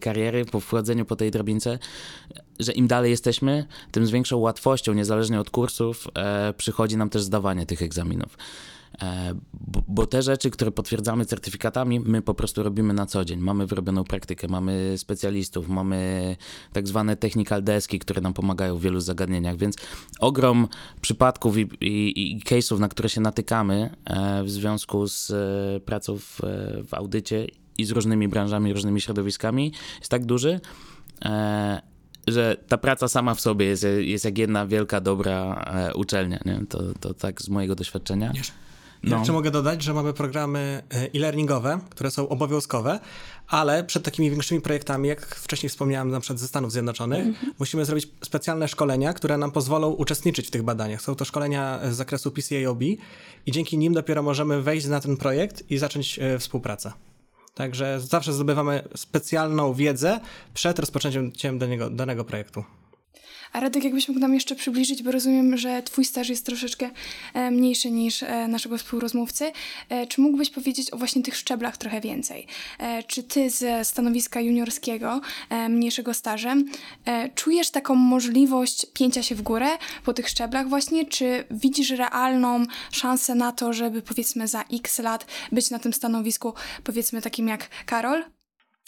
kariery, 0.00 0.44
po 0.44 0.60
wchodzeniu 0.60 1.04
po 1.04 1.16
tej 1.16 1.30
drabince, 1.30 1.78
że 2.60 2.72
im 2.72 2.86
dalej 2.86 3.10
jesteśmy, 3.10 3.66
tym 3.92 4.06
z 4.06 4.10
większą 4.10 4.36
łatwością, 4.36 4.94
niezależnie 4.94 5.40
od 5.40 5.50
kursów, 5.50 6.08
przychodzi 6.56 6.96
nam 6.96 7.10
też 7.10 7.22
zdawanie 7.22 7.66
tych 7.66 7.82
egzaminów. 7.82 8.36
E, 9.02 9.34
bo, 9.88 10.06
te 10.06 10.22
rzeczy, 10.22 10.50
które 10.50 10.70
potwierdzamy 10.70 11.24
certyfikatami, 11.24 12.00
my 12.00 12.22
po 12.22 12.34
prostu 12.34 12.62
robimy 12.62 12.94
na 12.94 13.06
co 13.06 13.24
dzień. 13.24 13.40
Mamy 13.40 13.66
wyrobioną 13.66 14.04
praktykę, 14.04 14.48
mamy 14.48 14.94
specjalistów, 14.96 15.68
mamy 15.68 16.36
tak 16.72 16.88
zwane 16.88 17.16
technical 17.16 17.62
deski, 17.62 17.98
które 17.98 18.20
nam 18.20 18.34
pomagają 18.34 18.76
w 18.76 18.82
wielu 18.82 19.00
zagadnieniach, 19.00 19.56
więc 19.56 19.76
ogrom 20.20 20.68
przypadków 21.00 21.58
i, 21.58 21.60
i, 21.80 22.32
i 22.32 22.40
case'ów, 22.40 22.80
na 22.80 22.88
które 22.88 23.08
się 23.08 23.20
natykamy 23.20 23.90
e, 24.04 24.44
w 24.44 24.50
związku 24.50 25.08
z 25.08 25.30
e, 25.30 25.80
pracą 25.80 26.18
w, 26.18 26.40
w 26.88 26.94
audycie 26.94 27.46
i 27.78 27.84
z 27.84 27.90
różnymi 27.90 28.28
branżami, 28.28 28.72
różnymi 28.72 29.00
środowiskami 29.00 29.72
jest 29.98 30.10
tak 30.10 30.26
duży, 30.26 30.60
że 32.26 32.56
ta 32.68 32.78
praca 32.78 33.08
sama 33.08 33.34
w 33.34 33.40
sobie 33.40 33.66
jest, 33.66 33.86
jest 33.98 34.24
jak 34.24 34.38
jedna 34.38 34.66
wielka, 34.66 35.00
dobra 35.00 35.64
uczelnia. 35.94 36.38
Nie? 36.44 36.60
To, 36.68 36.82
to 37.00 37.14
tak 37.14 37.42
z 37.42 37.48
mojego 37.48 37.74
doświadczenia. 37.74 38.32
No. 39.02 39.18
Jeszcze 39.18 39.32
mogę 39.32 39.50
dodać, 39.50 39.82
że 39.82 39.94
mamy 39.94 40.12
programy 40.12 40.82
e, 40.94 40.96
e-learningowe, 41.14 41.78
które 41.90 42.10
są 42.10 42.28
obowiązkowe, 42.28 43.00
ale 43.48 43.84
przed 43.84 44.02
takimi 44.02 44.30
większymi 44.30 44.60
projektami, 44.60 45.08
jak 45.08 45.26
wcześniej 45.26 45.70
wspomniałem, 45.70 46.10
na 46.10 46.20
przykład 46.20 46.38
ze 46.38 46.48
Stanów 46.48 46.72
Zjednoczonych, 46.72 47.26
mhm. 47.26 47.52
musimy 47.58 47.84
zrobić 47.84 48.08
specjalne 48.24 48.68
szkolenia, 48.68 49.12
które 49.12 49.38
nam 49.38 49.50
pozwolą 49.50 49.90
uczestniczyć 49.90 50.46
w 50.46 50.50
tych 50.50 50.62
badaniach. 50.62 51.02
Są 51.02 51.14
to 51.14 51.24
szkolenia 51.24 51.80
z 51.90 51.96
zakresu 51.96 52.30
PCAOB 52.30 52.82
i 53.46 53.52
dzięki 53.52 53.78
nim 53.78 53.92
dopiero 53.92 54.22
możemy 54.22 54.62
wejść 54.62 54.86
na 54.86 55.00
ten 55.00 55.16
projekt 55.16 55.70
i 55.70 55.78
zacząć 55.78 56.18
e, 56.18 56.38
współpracę. 56.38 56.92
Także 57.54 58.00
zawsze 58.00 58.32
zdobywamy 58.32 58.88
specjalną 58.96 59.74
wiedzę 59.74 60.20
przed 60.54 60.78
rozpoczęciem 60.78 61.58
danego, 61.58 61.90
danego 61.90 62.24
projektu. 62.24 62.64
A 63.52 63.60
Radek, 63.60 63.84
jakbyś 63.84 64.08
mógł 64.08 64.20
nam 64.20 64.34
jeszcze 64.34 64.54
przybliżyć, 64.54 65.02
bo 65.02 65.10
rozumiem, 65.10 65.56
że 65.56 65.82
twój 65.82 66.04
staż 66.04 66.28
jest 66.28 66.46
troszeczkę 66.46 66.90
e, 67.34 67.50
mniejszy 67.50 67.90
niż 67.90 68.22
e, 68.22 68.48
naszego 68.48 68.78
współrozmówcy. 68.78 69.52
E, 69.88 70.06
czy 70.06 70.20
mógłbyś 70.20 70.50
powiedzieć 70.50 70.92
o 70.92 70.96
właśnie 70.96 71.22
tych 71.22 71.36
szczeblach 71.36 71.76
trochę 71.76 72.00
więcej? 72.00 72.46
Czy 73.06 73.22
ty 73.22 73.50
ze 73.50 73.84
stanowiska 73.84 74.40
juniorskiego, 74.40 75.20
mniejszego 75.68 76.14
stażem, 76.14 76.64
czujesz 77.34 77.70
taką 77.70 77.94
możliwość 77.94 78.86
pięcia 78.92 79.22
się 79.22 79.34
w 79.34 79.42
górę 79.42 79.68
po 80.04 80.12
tych 80.12 80.28
szczeblach 80.28 80.68
właśnie? 80.68 81.04
Czy 81.04 81.44
widzisz 81.50 81.90
realną 81.90 82.64
szansę 82.92 83.34
na 83.34 83.52
to, 83.52 83.72
żeby 83.72 84.02
powiedzmy 84.02 84.48
za 84.48 84.64
x 84.72 84.98
lat 84.98 85.26
być 85.52 85.70
na 85.70 85.78
tym 85.78 85.92
stanowisku, 85.92 86.54
powiedzmy 86.84 87.22
takim 87.22 87.48
jak 87.48 87.68
Karol? 87.86 88.37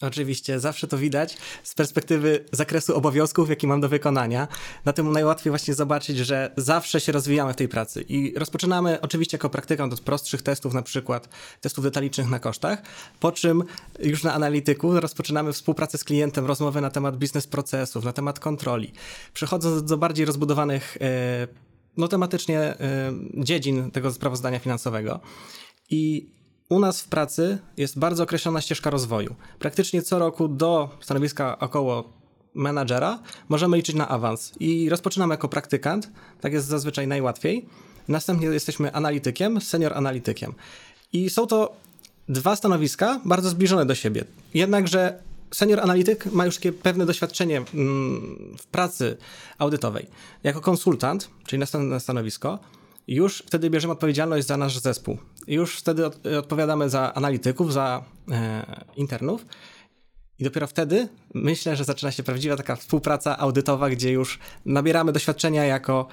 Oczywiście, 0.00 0.60
zawsze 0.60 0.86
to 0.86 0.98
widać 0.98 1.36
z 1.62 1.74
perspektywy 1.74 2.44
zakresu 2.52 2.96
obowiązków, 2.96 3.50
jaki 3.50 3.66
mam 3.66 3.80
do 3.80 3.88
wykonania. 3.88 4.48
Na 4.84 4.92
tym 4.92 5.12
najłatwiej 5.12 5.50
właśnie 5.50 5.74
zobaczyć, 5.74 6.18
że 6.18 6.50
zawsze 6.56 7.00
się 7.00 7.12
rozwijamy 7.12 7.52
w 7.52 7.56
tej 7.56 7.68
pracy 7.68 8.04
i 8.08 8.34
rozpoczynamy 8.38 9.00
oczywiście 9.00 9.34
jako 9.34 9.50
praktykant 9.50 9.92
od 9.92 10.00
prostszych 10.00 10.42
testów, 10.42 10.74
na 10.74 10.82
przykład 10.82 11.28
testów 11.60 11.84
detalicznych 11.84 12.30
na 12.30 12.38
kosztach, 12.38 12.82
po 13.20 13.32
czym 13.32 13.64
już 13.98 14.22
na 14.22 14.34
analityku 14.34 15.00
rozpoczynamy 15.00 15.52
współpracę 15.52 15.98
z 15.98 16.04
klientem, 16.04 16.46
rozmowy 16.46 16.80
na 16.80 16.90
temat 16.90 17.16
biznes 17.16 17.46
procesów, 17.46 18.04
na 18.04 18.12
temat 18.12 18.38
kontroli. 18.38 18.92
Przechodząc 19.34 19.84
do 19.84 19.96
bardziej 19.96 20.26
rozbudowanych 20.26 20.96
e, 21.00 21.48
no, 21.96 22.08
tematycznie 22.08 22.60
e, 22.60 22.76
dziedzin 23.34 23.90
tego 23.90 24.12
sprawozdania 24.12 24.58
finansowego 24.58 25.20
i 25.90 26.30
u 26.70 26.80
nas 26.80 27.02
w 27.02 27.08
pracy 27.08 27.58
jest 27.76 27.98
bardzo 27.98 28.22
określona 28.22 28.60
ścieżka 28.60 28.90
rozwoju. 28.90 29.34
Praktycznie 29.58 30.02
co 30.02 30.18
roku 30.18 30.48
do 30.48 30.88
stanowiska 31.00 31.58
około 31.58 32.12
menadżera 32.54 33.18
możemy 33.48 33.76
liczyć 33.76 33.96
na 33.96 34.08
awans 34.08 34.52
i 34.60 34.88
rozpoczynamy 34.88 35.34
jako 35.34 35.48
praktykant, 35.48 36.10
tak 36.40 36.52
jest 36.52 36.66
zazwyczaj 36.66 37.06
najłatwiej. 37.06 37.66
Następnie 38.08 38.46
jesteśmy 38.46 38.92
analitykiem, 38.92 39.60
senior 39.60 39.92
analitykiem. 39.94 40.54
I 41.12 41.30
są 41.30 41.46
to 41.46 41.76
dwa 42.28 42.56
stanowiska 42.56 43.20
bardzo 43.24 43.48
zbliżone 43.48 43.86
do 43.86 43.94
siebie. 43.94 44.24
Jednakże 44.54 45.22
senior 45.54 45.80
analityk 45.80 46.26
ma 46.26 46.46
już 46.46 46.54
takie 46.54 46.72
pewne 46.72 47.06
doświadczenie 47.06 47.56
mm, 47.56 48.56
w 48.58 48.66
pracy 48.66 49.16
audytowej. 49.58 50.06
Jako 50.42 50.60
konsultant, 50.60 51.30
czyli 51.46 51.60
następne 51.60 52.00
stanowisko, 52.00 52.58
już 53.08 53.38
wtedy 53.46 53.70
bierzemy 53.70 53.92
odpowiedzialność 53.92 54.46
za 54.46 54.56
nasz 54.56 54.78
zespół. 54.78 55.18
Już 55.46 55.76
wtedy 55.76 56.06
od, 56.06 56.26
odpowiadamy 56.26 56.88
za 56.88 57.14
analityków, 57.14 57.72
za 57.72 58.04
e, 58.30 58.84
internów. 58.96 59.46
I 60.38 60.44
dopiero 60.44 60.66
wtedy 60.66 61.08
myślę, 61.34 61.76
że 61.76 61.84
zaczyna 61.84 62.12
się 62.12 62.22
prawdziwa 62.22 62.56
taka 62.56 62.76
współpraca 62.76 63.38
audytowa, 63.38 63.90
gdzie 63.90 64.12
już 64.12 64.38
nabieramy 64.66 65.12
doświadczenia 65.12 65.64
jako, 65.64 66.08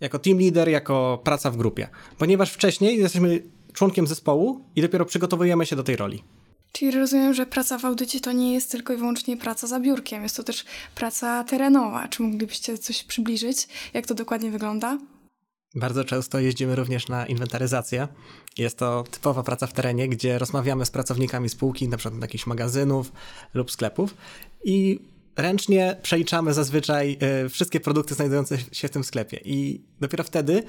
jako 0.00 0.18
team 0.18 0.38
leader, 0.38 0.68
jako 0.68 1.20
praca 1.24 1.50
w 1.50 1.56
grupie. 1.56 1.88
Ponieważ 2.18 2.52
wcześniej 2.52 2.98
jesteśmy 2.98 3.42
członkiem 3.72 4.06
zespołu 4.06 4.64
i 4.76 4.82
dopiero 4.82 5.04
przygotowujemy 5.04 5.66
się 5.66 5.76
do 5.76 5.82
tej 5.82 5.96
roli. 5.96 6.24
Czyli 6.72 6.90
rozumiem, 6.90 7.34
że 7.34 7.46
praca 7.46 7.78
w 7.78 7.84
audycie 7.84 8.20
to 8.20 8.32
nie 8.32 8.54
jest 8.54 8.70
tylko 8.70 8.92
i 8.92 8.96
wyłącznie 8.96 9.36
praca 9.36 9.66
za 9.66 9.80
biurkiem, 9.80 10.22
jest 10.22 10.36
to 10.36 10.42
też 10.42 10.64
praca 10.94 11.44
terenowa. 11.44 12.08
Czy 12.08 12.22
moglibyście 12.22 12.78
coś 12.78 13.04
przybliżyć, 13.04 13.68
jak 13.94 14.06
to 14.06 14.14
dokładnie 14.14 14.50
wygląda? 14.50 14.98
Bardzo 15.74 16.04
często 16.04 16.40
jeździmy 16.40 16.76
również 16.76 17.08
na 17.08 17.26
inwentaryzację. 17.26 18.08
Jest 18.58 18.78
to 18.78 19.04
typowa 19.10 19.42
praca 19.42 19.66
w 19.66 19.72
terenie, 19.72 20.08
gdzie 20.08 20.38
rozmawiamy 20.38 20.86
z 20.86 20.90
pracownikami 20.90 21.48
spółki, 21.48 21.88
na 21.88 21.96
przykład 21.96 22.22
jakichś 22.22 22.46
magazynów 22.46 23.12
lub 23.54 23.70
sklepów 23.70 24.14
i 24.64 25.00
ręcznie 25.38 25.96
przeliczamy 26.02 26.54
zazwyczaj 26.54 27.18
y, 27.44 27.48
wszystkie 27.48 27.80
produkty 27.80 28.14
znajdujące 28.14 28.58
się 28.72 28.88
w 28.88 28.90
tym 28.90 29.04
sklepie 29.04 29.40
i 29.44 29.84
dopiero 30.00 30.24
wtedy 30.24 30.62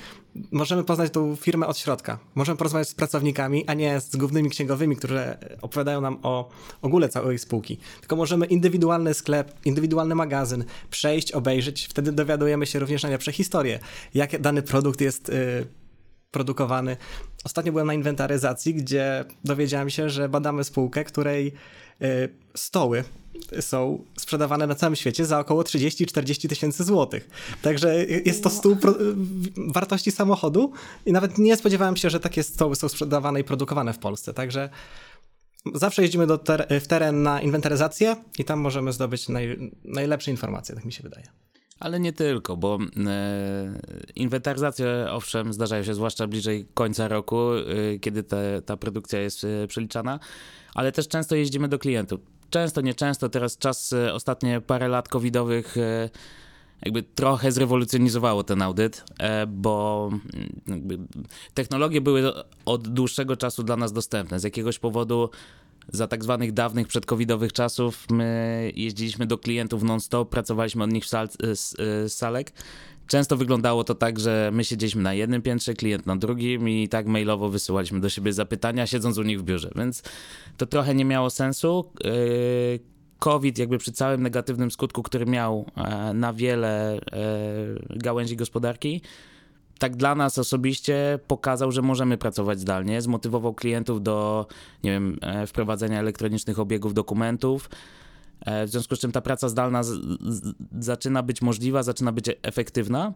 możemy 0.51 0.84
poznać 0.84 1.12
tą 1.12 1.36
firmę 1.36 1.67
od 1.67 1.77
środka. 1.77 2.19
Możemy 2.36 2.58
porozmawiać 2.58 2.89
z 2.89 2.93
pracownikami, 2.93 3.63
a 3.67 3.73
nie 3.73 4.01
z 4.01 4.15
głównymi 4.15 4.49
księgowymi, 4.49 4.95
którzy 4.95 5.38
opowiadają 5.62 6.01
nam 6.01 6.19
o 6.23 6.49
ogóle 6.82 7.10
całej 7.10 7.39
spółki. 7.39 7.77
Tylko 7.99 8.15
możemy 8.15 8.45
indywidualny 8.45 9.13
sklep, 9.13 9.53
indywidualny 9.65 10.15
magazyn 10.15 10.65
przejść, 10.89 11.32
obejrzeć. 11.32 11.88
Wtedy 11.89 12.12
dowiadujemy 12.12 12.65
się 12.65 12.79
również 12.79 13.03
najlepsze 13.03 13.32
historie, 13.32 13.79
jak 14.13 14.41
dany 14.41 14.62
produkt 14.62 15.01
jest 15.01 15.29
y, 15.29 15.67
produkowany. 16.32 16.97
Ostatnio 17.43 17.71
byłem 17.71 17.88
na 17.88 17.93
inwentaryzacji, 17.93 18.73
gdzie 18.73 19.25
dowiedziałem 19.43 19.89
się, 19.89 20.10
że 20.10 20.29
badamy 20.29 20.63
spółkę, 20.63 21.03
której 21.03 21.53
stoły 22.56 23.04
są 23.60 24.06
sprzedawane 24.18 24.68
na 24.68 24.76
całym 24.76 24.96
świecie 24.96 25.26
za 25.26 25.40
około 25.40 25.62
30-40 25.62 26.50
tysięcy 26.50 26.84
złotych. 26.84 27.30
Także 27.62 28.06
jest 28.06 28.44
to 28.44 28.50
stół 28.50 28.78
wartości 29.58 30.12
samochodu 30.12 30.72
i 31.06 31.12
nawet 31.12 31.38
nie 31.38 31.58
spodziewałem 31.58 31.98
się, 31.98 32.10
że 32.10 32.20
takie 32.20 32.44
stoły 32.44 32.76
są 32.76 32.90
sprzedawane 32.90 33.40
i 33.40 33.44
produkowane 33.44 33.94
w 33.94 34.00
Polsce. 34.00 34.34
Także 34.34 34.70
zawsze 35.74 36.02
jeździmy 36.02 36.28
do 36.28 36.38
ter 36.38 36.68
w 36.82 36.88
teren 36.88 37.24
na 37.24 37.42
inwentaryzację 37.42 38.16
i 38.40 38.46
tam 38.46 38.60
możemy 38.60 38.94
zdobyć 38.94 39.30
naj 39.30 39.72
najlepsze 39.86 40.32
informacje, 40.32 40.76
tak 40.76 40.86
mi 40.86 40.94
się 40.94 41.04
wydaje. 41.04 41.28
Ale 41.80 42.00
nie 42.00 42.13
tylko, 42.13 42.58
bo 42.58 42.78
e, 43.08 43.80
inwentaryzacje 44.15 45.08
owszem 45.12 45.54
zdarzają 45.54 45.84
się 45.84 45.94
zwłaszcza 45.94 46.28
bliżej 46.28 46.65
końca 46.74 47.08
roku, 47.08 47.54
e, 47.54 48.00
kiedy 48.00 48.24
te, 48.24 48.62
ta 48.65 48.78
produkcja 48.78 49.20
jest 49.20 49.44
e, 49.44 49.68
przeliczana, 49.68 50.20
ale 50.74 50.92
też 50.92 51.08
często 51.08 51.36
jeździmy 51.36 51.68
do 51.68 51.80
klientów 51.80 52.20
często, 52.50 52.82
nieczęsto, 52.82 53.30
teraz 53.30 53.58
czas, 53.58 53.96
ostatnie 54.13 54.62
parę 54.62 54.88
lat 54.88 55.10
covidowych 55.10 55.76
jakby 56.82 57.04
trochę 57.04 57.52
zrewolucjonizowało 57.52 58.44
ten 58.44 58.62
audyt, 58.62 59.04
bo 59.48 60.10
mm, 60.68 61.08
technologie 61.54 62.02
były 62.02 62.32
od 62.65 62.88
dłuższego 62.88 63.38
czasu 63.38 63.63
dla 63.63 63.78
nas 63.78 63.94
dostępne. 63.94 64.39
Z 64.39 64.44
jakiegoś 64.44 64.80
powodu 64.80 65.30
za 65.93 66.08
tak 66.08 66.23
zwanych 66.23 66.52
dawnych 66.52 66.88
przedcovidowych 66.88 67.54
czasów 67.54 68.06
my 68.10 68.71
jeździliśmy 68.75 69.25
do 69.25 69.38
klientów 69.38 69.84
non-stop, 69.84 70.30
pracowaliśmy 70.30 70.84
od 70.84 70.91
nich 70.91 71.04
w 71.04 71.08
sal, 71.08 71.30
salek 72.08 72.52
Często 73.10 73.38
wyglądało 73.38 73.84
to 73.84 73.95
tak, 73.95 74.19
że 74.19 74.49
my 74.54 74.63
siedzieliśmy 74.63 75.02
na 75.02 75.13
jednym 75.13 75.41
piętrze, 75.41 75.73
klient 75.73 76.06
na 76.06 76.15
drugim 76.15 76.69
i 76.69 76.89
tak 76.89 77.08
mailowo 77.08 77.49
wysyłaliśmy 77.49 77.99
do 77.99 78.10
siebie 78.10 78.34
zapytania, 78.34 78.88
siedząc 78.88 79.17
u 79.17 79.23
nich 79.23 79.39
w 79.39 79.43
biurze, 79.43 79.71
więc 79.75 80.04
to 80.58 80.65
trochę 80.65 80.95
nie 80.95 81.06
miało 81.06 81.30
sensu. 81.30 81.91
Yy, 82.04 82.80
COVID, 83.19 83.58
jakby 83.58 83.78
przy 83.78 83.91
całym 83.91 84.23
negatywnym 84.23 84.71
skutku, 84.71 85.04
który 85.04 85.25
miał 85.25 85.65
e, 85.75 86.13
na 86.13 86.34
wiele 86.34 86.93
e, 86.93 86.99
gałęzi 87.89 88.36
gospodarki, 88.36 89.02
tak 89.80 89.96
dla 89.96 90.15
nas 90.15 90.38
osobiście 90.38 91.20
pokazał, 91.28 91.72
że 91.72 91.82
możemy 91.82 92.18
pracować 92.18 92.60
zdalnie, 92.60 93.02
zmotywował 93.02 93.54
klientów 93.54 94.04
do, 94.04 94.48
nie 94.84 94.92
wiem, 94.92 95.18
e, 95.22 95.48
wprowadzenia 95.48 96.00
elektronicznych 96.00 96.60
obiegów 96.60 96.94
dokumentów, 96.94 97.70
E, 98.42 98.68
w 98.68 98.70
związku 98.70 98.96
z 98.96 99.00
czym 99.00 99.12
ta 99.12 99.22
praca 99.22 99.50
zdalna 99.50 99.84
z, 99.84 99.88
z, 100.22 100.54
zaczyna 100.80 101.24
być 101.24 101.42
możliwa, 101.42 101.84
zaczyna 101.84 102.12
być 102.12 102.26
efektywna. 102.42 103.13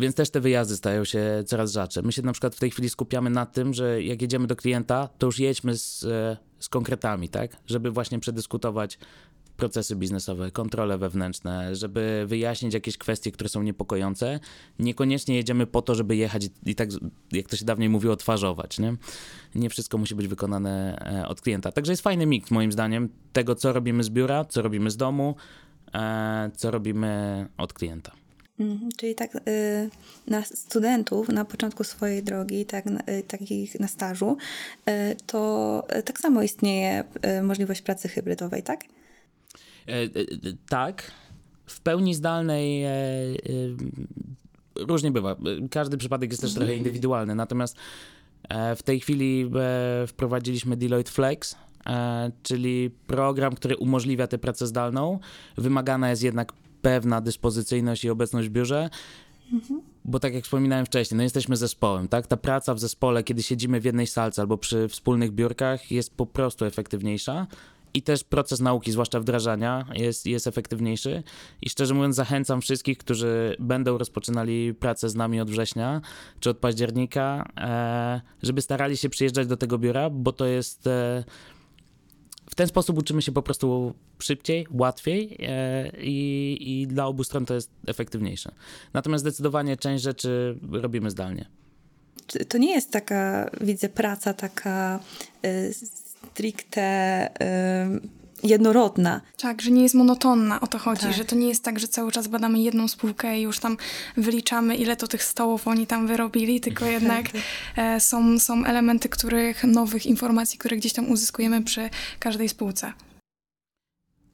Więc 0.00 0.14
też 0.14 0.30
te 0.30 0.40
wyjazdy 0.40 0.76
stają 0.76 1.04
się 1.04 1.44
coraz 1.46 1.72
rzadsze. 1.72 2.02
My 2.02 2.12
się 2.12 2.22
na 2.22 2.32
przykład 2.32 2.54
w 2.54 2.60
tej 2.60 2.70
chwili 2.70 2.90
skupiamy 2.90 3.30
na 3.30 3.46
tym, 3.46 3.74
że 3.74 4.02
jak 4.02 4.22
jedziemy 4.22 4.46
do 4.46 4.56
klienta, 4.56 5.08
to 5.18 5.26
już 5.26 5.38
jedźmy 5.38 5.78
z, 5.78 6.04
e, 6.04 6.36
z 6.58 6.68
konkretami, 6.68 7.28
tak? 7.28 7.56
Żeby 7.66 7.90
właśnie 7.90 8.18
przedyskutować 8.18 8.98
procesy 9.56 9.96
biznesowe, 9.96 10.50
kontrole 10.50 10.98
wewnętrzne, 10.98 11.76
żeby 11.76 12.24
wyjaśnić 12.26 12.74
jakieś 12.74 12.98
kwestie, 12.98 13.32
które 13.32 13.48
są 13.48 13.62
niepokojące. 13.62 14.40
Niekoniecznie 14.78 15.36
jedziemy 15.36 15.66
po 15.66 15.82
to, 15.82 15.94
żeby 15.94 16.16
jechać 16.16 16.48
i, 16.66 16.74
tak, 16.74 16.88
jak 17.32 17.48
to 17.48 17.56
się 17.56 17.64
dawniej 17.64 17.88
mówiło, 17.88 18.16
twarzować. 18.16 18.78
Nie? 18.78 18.96
nie 19.54 19.70
wszystko 19.70 19.98
musi 19.98 20.14
być 20.14 20.28
wykonane 20.28 20.98
e, 21.22 21.28
od 21.28 21.40
klienta. 21.40 21.72
Także 21.72 21.92
jest 21.92 22.02
fajny 22.02 22.26
miks, 22.26 22.50
moim 22.50 22.72
zdaniem, 22.72 23.08
tego, 23.32 23.54
co 23.54 23.72
robimy 23.72 24.04
z 24.04 24.10
biura, 24.10 24.44
co 24.44 24.62
robimy 24.62 24.90
z 24.90 24.96
domu, 24.96 25.36
e, 25.94 26.50
co 26.56 26.70
robimy 26.70 27.46
od 27.58 27.72
klienta. 27.72 28.12
Mhm, 28.60 28.90
czyli 28.96 29.14
tak 29.14 29.34
y, 29.34 29.40
na 30.26 30.42
studentów 30.44 31.28
na 31.28 31.44
początku 31.44 31.84
swojej 31.84 32.22
drogi, 32.22 32.66
tak, 32.66 32.86
y, 32.86 33.22
takich 33.28 33.80
na 33.80 33.88
stażu, 33.88 34.36
y, 34.88 35.16
to 35.26 35.82
tak 36.04 36.20
samo 36.20 36.42
istnieje 36.42 37.04
możliwość 37.42 37.82
pracy 37.82 38.08
hybrydowej, 38.08 38.62
tak? 38.62 38.80
E, 39.88 40.02
e, 40.02 40.08
tak. 40.68 41.12
W 41.66 41.80
pełni 41.80 42.14
zdalnej 42.14 42.84
e, 42.84 42.90
różnie 44.76 45.10
bywa. 45.10 45.36
Każdy 45.70 45.96
przypadek 45.96 46.30
jest 46.30 46.42
też 46.42 46.54
trochę 46.54 46.76
indywidualny. 46.76 47.34
Natomiast 47.34 47.76
w 48.76 48.82
tej 48.82 49.00
chwili 49.00 49.50
wprowadziliśmy 50.06 50.76
Deloitte 50.76 51.10
Flex, 51.10 51.56
czyli 52.42 52.90
program, 53.06 53.54
który 53.54 53.76
umożliwia 53.76 54.26
tę 54.26 54.38
pracę 54.38 54.66
zdalną. 54.66 55.18
Wymagana 55.56 56.10
jest 56.10 56.22
jednak 56.22 56.52
pewna 56.82 57.20
dyspozycyjność 57.20 58.04
i 58.04 58.10
obecność 58.10 58.48
w 58.48 58.50
biurze. 58.50 58.90
Bo 60.04 60.20
tak 60.20 60.34
jak 60.34 60.44
wspominałem 60.44 60.86
wcześniej, 60.86 61.16
no 61.16 61.22
jesteśmy 61.22 61.56
zespołem, 61.56 62.08
tak? 62.08 62.26
Ta 62.26 62.36
praca 62.36 62.74
w 62.74 62.78
zespole, 62.80 63.24
kiedy 63.24 63.42
siedzimy 63.42 63.80
w 63.80 63.84
jednej 63.84 64.06
salce 64.06 64.42
albo 64.42 64.58
przy 64.58 64.88
wspólnych 64.88 65.32
biurkach, 65.32 65.90
jest 65.90 66.16
po 66.16 66.26
prostu 66.26 66.64
efektywniejsza 66.64 67.46
i 67.96 68.02
też 68.02 68.24
proces 68.24 68.60
nauki, 68.60 68.92
zwłaszcza 68.92 69.20
wdrażania, 69.20 69.86
jest, 69.94 70.26
jest 70.26 70.46
efektywniejszy. 70.46 71.22
I 71.62 71.70
szczerze 71.70 71.94
mówiąc, 71.94 72.16
zachęcam 72.16 72.60
wszystkich, 72.60 72.98
którzy 72.98 73.56
będą 73.58 73.98
rozpoczynali 73.98 74.74
pracę 74.74 75.08
z 75.08 75.14
nami 75.14 75.40
od 75.40 75.50
września 75.50 76.00
czy 76.40 76.50
od 76.50 76.58
października, 76.58 77.52
e, 77.56 78.20
żeby 78.42 78.62
starali 78.62 78.96
się 78.96 79.08
przyjeżdżać 79.08 79.46
do 79.46 79.56
tego 79.56 79.78
biura, 79.78 80.10
bo 80.10 80.32
to 80.32 80.46
jest. 80.46 80.86
E, 80.86 81.24
w 82.50 82.54
ten 82.54 82.68
sposób 82.68 82.98
uczymy 82.98 83.22
się 83.22 83.32
po 83.32 83.42
prostu 83.42 83.94
szybciej, 84.18 84.66
łatwiej 84.70 85.36
e, 85.40 85.90
i, 86.00 86.58
i 86.60 86.86
dla 86.86 87.06
obu 87.06 87.24
stron 87.24 87.46
to 87.46 87.54
jest 87.54 87.70
efektywniejsze. 87.86 88.52
Natomiast 88.92 89.24
zdecydowanie 89.24 89.76
część 89.76 90.04
rzeczy 90.04 90.58
robimy 90.72 91.10
zdalnie. 91.10 91.48
To 92.48 92.58
nie 92.58 92.74
jest 92.74 92.90
taka, 92.90 93.50
widzę, 93.60 93.88
praca 93.88 94.34
taka 94.34 95.00
stricte 96.32 97.28
y, 98.42 98.46
jednorodna. 98.46 99.20
Tak, 99.36 99.62
że 99.62 99.70
nie 99.70 99.82
jest 99.82 99.94
monotonna, 99.94 100.60
o 100.60 100.66
to 100.66 100.78
chodzi, 100.78 101.02
Tak. 101.02 101.14
że 101.14 101.24
to 101.24 101.36
nie 101.36 101.48
jest 101.48 101.64
tak, 101.64 101.78
że 101.78 101.88
cały 101.88 102.12
czas 102.12 102.28
badamy 102.28 102.58
jedną 102.58 102.88
spółkę 102.88 103.38
i 103.38 103.42
już 103.42 103.58
tam 103.58 103.76
wyliczamy, 104.16 104.76
ile 104.76 104.96
to 104.96 105.06
tych 105.08 105.24
stołów 105.24 105.68
oni 105.68 105.86
tam 105.86 106.06
wyrobili, 106.06 106.60
tylko 106.60 106.86
jednak 106.96 107.26
e, 107.76 108.00
są, 108.00 108.38
są 108.38 108.64
elementy, 108.64 109.08
których, 109.08 109.64
nowych 109.64 110.06
informacji, 110.06 110.58
które 110.58 110.76
gdzieś 110.76 110.92
tam 110.92 111.10
uzyskujemy 111.10 111.62
przy 111.62 111.90
każdej 112.18 112.48
spółce. 112.48 112.92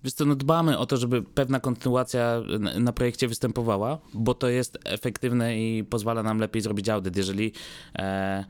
Wiesz 0.05 0.13
co, 0.13 0.25
no 0.25 0.35
dbamy 0.35 0.79
o 0.79 0.87
to, 0.87 0.97
żeby 0.97 1.23
pewna 1.23 1.61
kontynuacja 1.61 2.43
na, 2.59 2.79
na 2.79 2.93
projekcie 2.93 3.29
występowała, 3.29 3.99
bo 4.15 4.35
to 4.35 4.49
jest 4.49 4.79
efektywne 4.85 5.59
i 5.59 5.85
pozwala 5.85 6.23
nam 6.23 6.39
lepiej 6.39 6.63
zrobić 6.63 6.89
audyt. 6.89 7.17
Jeżeli 7.17 7.53
e, 7.97 8.45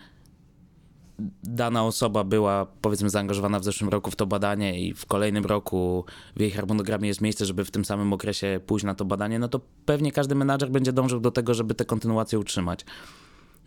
dana 1.45 1.85
osoba 1.85 2.25
była, 2.25 2.67
powiedzmy, 2.81 3.11
zaangażowana 3.11 3.59
w 3.59 3.65
zeszłym 3.65 3.91
roku 3.91 4.11
w 4.11 4.17
to 4.17 4.27
badanie 4.27 4.81
i 4.81 4.95
w 4.95 5.07
kolejnym 5.07 5.45
roku 5.45 6.05
w 6.37 6.41
jej 6.41 6.51
harmonogramie 6.51 7.09
jest 7.09 7.21
miejsce, 7.21 7.47
żeby 7.47 7.65
w 7.65 7.71
tym 7.71 7.85
samym 7.85 8.13
okresie 8.13 8.61
pójść 8.67 8.85
na 8.85 8.95
to 8.95 9.05
badanie, 9.05 9.39
no 9.39 9.49
to 9.49 9.61
pewnie 9.87 10.13
każdy 10.13 10.35
menadżer 10.35 10.71
będzie 10.71 10.93
dążył 10.93 11.21
do 11.21 11.31
tego, 11.31 11.55
żeby 11.55 11.75
tę 11.75 11.85
kontynuację 11.85 12.39
utrzymać. 12.39 12.85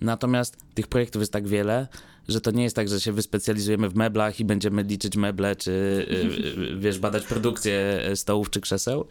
Natomiast 0.01 0.57
tych 0.73 0.87
projektów 0.87 1.19
jest 1.19 1.33
tak 1.33 1.47
wiele, 1.47 1.87
że 2.27 2.41
to 2.41 2.51
nie 2.51 2.63
jest 2.63 2.75
tak, 2.75 2.89
że 2.89 3.01
się 3.01 3.11
wyspecjalizujemy 3.11 3.89
w 3.89 3.95
meblach 3.95 4.39
i 4.39 4.45
będziemy 4.45 4.83
liczyć 4.83 5.17
meble, 5.17 5.55
czy 5.55 5.71
y, 5.71 6.61
y, 6.61 6.79
wiesz, 6.79 6.99
badać 6.99 7.23
produkcję 7.23 8.01
stołów 8.15 8.49
czy 8.49 8.61
krzeseł. 8.61 9.07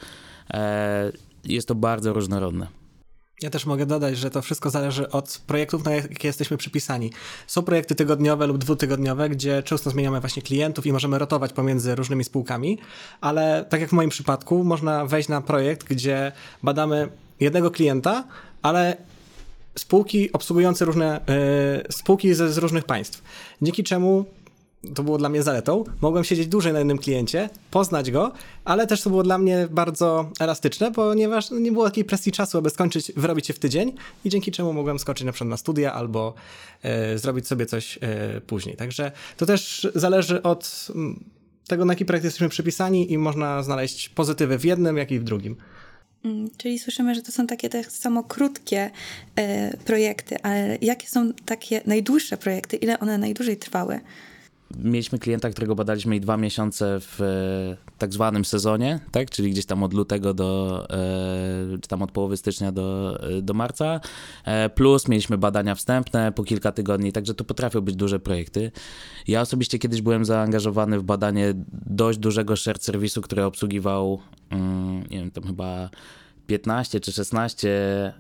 E, 0.51 1.13
Jest 1.45 1.69
to 1.69 1.75
bardzo 1.75 2.13
różnorodne. 2.13 2.67
Ja 3.45 3.51
też 3.51 3.67
mogę 3.67 3.87
dodać, 3.87 4.19
że 4.19 4.31
to 4.31 4.43
wszystko 4.43 4.71
zależy 4.71 5.11
od 5.11 5.41
projektów, 5.47 5.85
na 5.85 5.93
jakie 5.93 6.29
jesteśmy 6.29 6.57
przypisani. 6.57 7.13
Są 7.47 7.63
projekty 7.63 7.95
tygodniowe 7.95 8.47
lub 8.47 8.59
dwutygodniowe, 8.59 9.29
gdzie 9.29 9.63
często 9.63 9.91
zmieniamy 9.91 10.21
właśnie 10.21 10.43
klientów 10.43 10.87
i 10.87 10.93
możemy 10.93 11.19
rotować 11.19 11.53
pomiędzy 11.53 11.95
różnymi 11.95 12.25
spółkami, 12.25 12.79
ale 13.21 13.65
tak 13.69 13.81
jak 13.81 13.91
w 13.91 13.93
moim 13.93 14.11
przypadku, 14.11 14.65
można 14.65 15.07
wejść 15.07 15.29
na 15.29 15.41
projekt, 15.41 15.87
gdzie 15.87 16.33
badamy 16.63 17.09
jednego 17.41 17.71
klienta, 17.71 18.25
ale 18.63 18.97
spółki 19.79 20.33
obsługujące 20.33 20.85
różne 20.85 21.21
y, 21.89 21.93
spółki 21.93 22.35
z, 22.35 22.55
z 22.55 22.59
różnych 22.59 22.85
państw. 22.85 23.23
Dzięki 23.63 23.85
czemu 23.85 24.25
to 24.95 25.03
było 25.03 25.19
dla 25.19 25.29
mnie 25.29 25.43
zaletą. 25.43 25.85
Mogłem 26.01 26.25
siedzieć 26.25 26.47
dłużej 26.47 26.73
na 26.73 26.79
jednym 26.79 26.99
kliencie, 26.99 27.51
poznać 27.71 28.11
go, 28.11 28.33
ale 28.65 28.87
też 28.87 29.03
to 29.03 29.11
było 29.11 29.23
dla 29.23 29.39
mnie 29.39 29.69
bardzo 29.71 30.31
elastyczne, 30.41 30.93
ponieważ 30.93 31.51
nie 31.51 31.73
było 31.73 31.85
takiej 31.85 32.05
presji 32.05 32.33
czasu, 32.33 32.59
aby 32.59 32.71
skończyć, 32.71 33.13
wyrobić 33.17 33.47
się 33.47 33.53
w 33.53 33.59
tydzień 33.59 33.93
i 34.25 34.31
dzięki 34.31 34.53
czemu 34.53 34.73
mogłem 34.73 34.99
skoczyć 34.99 35.25
na 35.25 35.33
przykład 35.33 35.51
na 35.51 35.57
studia 35.57 35.93
albo 35.93 36.35
e, 36.83 37.19
zrobić 37.19 37.47
sobie 37.47 37.67
coś 37.67 37.99
e, 38.03 38.41
później. 38.41 38.77
Także 38.77 39.13
to 39.37 39.47
też 39.47 39.89
zależy 39.95 40.43
od 40.43 40.87
mm, 40.95 41.25
tego, 41.67 41.85
na 41.85 41.93
jaki 41.93 42.05
projekt 42.05 42.25
jesteśmy 42.25 42.49
przypisani 42.49 43.13
i 43.13 43.19
można 43.19 43.63
znaleźć 43.63 44.09
pozytywy 44.09 44.59
w 44.59 44.65
jednym, 44.65 44.97
jak 44.97 45.11
i 45.11 45.19
w 45.19 45.25
drugim. 45.25 45.57
Mm, 46.25 46.51
Czyli 46.57 46.79
słyszymy, 46.79 47.15
że 47.15 47.23
to 47.23 47.33
są 47.33 47.47
takie 47.47 47.69
tak 47.69 47.93
samo 47.93 48.23
krótkie 48.23 48.91
e, 49.37 49.77
projekty, 49.77 50.43
ale 50.43 50.79
jakie 50.81 51.07
są 51.07 51.33
takie 51.33 51.81
najdłuższe 51.87 52.37
projekty? 52.37 52.77
Ile 52.77 53.01
one 53.01 53.19
najdłużej 53.19 53.57
trwały? 53.57 54.01
Mieliśmy 54.79 55.19
klienta, 55.19 55.51
którego 55.51 55.75
badaliśmy 55.75 56.17
i 56.17 56.21
dwa 56.21 56.37
miesiące 56.37 57.01
w 57.01 57.21
e, 57.21 57.77
tak 57.99 58.13
zwanym 58.13 58.45
sezonie, 58.45 59.01
tak? 59.13 59.31
czyli 59.31 59.51
gdzieś 59.51 59.67
tam 59.67 59.83
od 59.83 59.95
lutego 59.95 60.35
do, 60.35 60.87
e, 60.91 61.79
czy 61.81 61.89
tam 61.89 62.03
od 62.03 62.13
połowy 62.13 62.37
stycznia 62.37 62.73
do, 62.73 63.19
e, 63.23 63.43
do 63.43 63.55
marca, 63.55 64.01
plus 64.75 65.09
mieliśmy 65.09 65.39
badania 65.39 65.75
wstępne 65.75 66.33
po 66.33 66.45
kilka 66.45 66.73
tygodni, 66.73 67.13
także 67.13 67.35
to 67.35 67.45
potrafią 67.45 67.81
być 67.81 67.97
duże 67.97 68.21
projekty. 68.21 68.73
Ja 69.29 69.41
osobiście 69.41 69.79
kiedyś 69.79 70.03
byłem 70.03 70.25
zaangażowany 70.25 70.99
w 70.99 71.03
badanie 71.03 71.55
dość 71.87 72.19
dużego 72.19 72.57
shared 72.57 72.85
serwisu, 72.85 73.23
który 73.23 73.45
obsługiwał, 73.45 74.21
mm, 74.51 75.03
nie 75.11 75.19
wiem, 75.19 75.31
tam 75.31 75.45
chyba 75.45 75.91
15 76.47 77.01
czy 77.01 77.13
16 77.13 77.69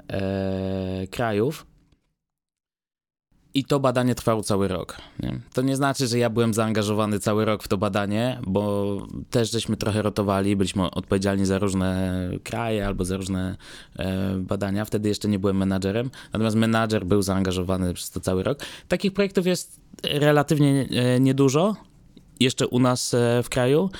e, 0.08 1.06
krajów. 1.10 1.66
I 3.54 3.64
to 3.64 3.80
badanie 3.80 4.14
trwało 4.14 4.42
cały 4.42 4.68
rok. 4.68 4.96
Nie? 5.20 5.40
To 5.52 5.62
nie 5.62 5.76
znaczy, 5.76 6.06
że 6.06 6.18
ja 6.18 6.30
byłem 6.30 6.54
zaangażowany 6.54 7.20
cały 7.20 7.44
rok 7.44 7.62
w 7.62 7.68
to 7.68 7.76
badanie, 7.76 8.40
bo 8.46 8.96
też 9.30 9.50
żeśmy 9.50 9.76
trochę 9.76 10.02
rotowali, 10.02 10.56
byliśmy 10.56 10.90
odpowiedzialni 10.90 11.46
za 11.46 11.58
różne 11.58 12.30
kraje 12.44 12.86
albo 12.86 13.04
za 13.04 13.16
różne 13.16 13.56
e, 13.98 14.36
badania. 14.38 14.84
Wtedy 14.84 15.08
jeszcze 15.08 15.28
nie 15.28 15.38
byłem 15.38 15.56
menadżerem, 15.56 16.10
natomiast 16.32 16.56
menadżer 16.56 17.06
był 17.06 17.22
zaangażowany 17.22 17.94
przez 17.94 18.10
to 18.10 18.20
cały 18.20 18.42
rok. 18.42 18.58
Takich 18.88 19.12
projektów 19.12 19.46
jest 19.46 19.80
relatywnie 20.02 20.88
e, 20.90 21.20
niedużo 21.20 21.76
jeszcze 22.40 22.66
u 22.66 22.78
nas 22.78 23.14
e, 23.14 23.42
w 23.42 23.48
kraju. 23.48 23.90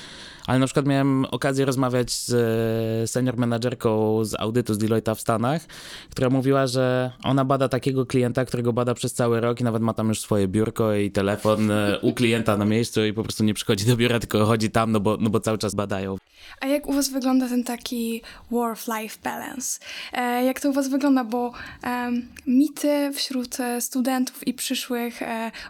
Ale 0.47 0.59
na 0.59 0.65
przykład 0.65 0.85
miałem 0.85 1.25
okazję 1.25 1.65
rozmawiać 1.65 2.11
z 2.11 2.33
e, 3.03 3.07
senior 3.07 3.37
menadżerką 3.37 4.25
z 4.25 4.39
audytu 4.39 4.73
z 4.73 4.77
Deloitte'a 4.77 5.15
w 5.15 5.21
Stanach, 5.21 5.61
która 6.09 6.29
mówiła, 6.29 6.67
że 6.67 7.11
ona 7.23 7.45
bada 7.45 7.69
takiego 7.69 8.05
klienta, 8.05 8.45
którego 8.45 8.73
bada 8.73 8.93
przez 8.93 9.13
cały 9.13 9.41
rok 9.41 9.61
i 9.61 9.63
nawet 9.63 9.81
ma 9.81 9.93
tam 9.93 10.07
już 10.09 10.19
swoje 10.19 10.47
biurko 10.47 10.93
i 10.93 11.11
telefon 11.11 11.71
e, 11.71 11.99
u 12.01 12.13
klienta 12.13 12.57
na 12.57 12.65
miejscu 12.65 13.05
i 13.05 13.13
po 13.13 13.23
prostu 13.23 13.43
nie 13.43 13.53
przychodzi 13.53 13.85
do 13.85 13.97
biura, 13.97 14.19
tylko 14.19 14.45
chodzi 14.45 14.69
tam, 14.69 14.91
no 14.91 14.99
bo, 14.99 15.17
no 15.19 15.29
bo 15.29 15.39
cały 15.39 15.57
czas 15.57 15.75
badają. 15.75 16.17
A 16.61 16.67
jak 16.67 16.87
u 16.87 16.93
Was 16.93 17.09
wygląda 17.09 17.49
ten 17.49 17.63
taki 17.63 18.21
work-life 18.51 19.17
balance? 19.23 19.79
E, 20.13 20.45
jak 20.45 20.59
to 20.59 20.69
u 20.69 20.73
Was 20.73 20.89
wygląda? 20.89 21.23
Bo 21.23 21.51
e, 21.83 22.11
mity 22.47 23.11
wśród 23.13 23.57
studentów 23.79 24.47
i 24.47 24.53
przyszłych 24.53 25.19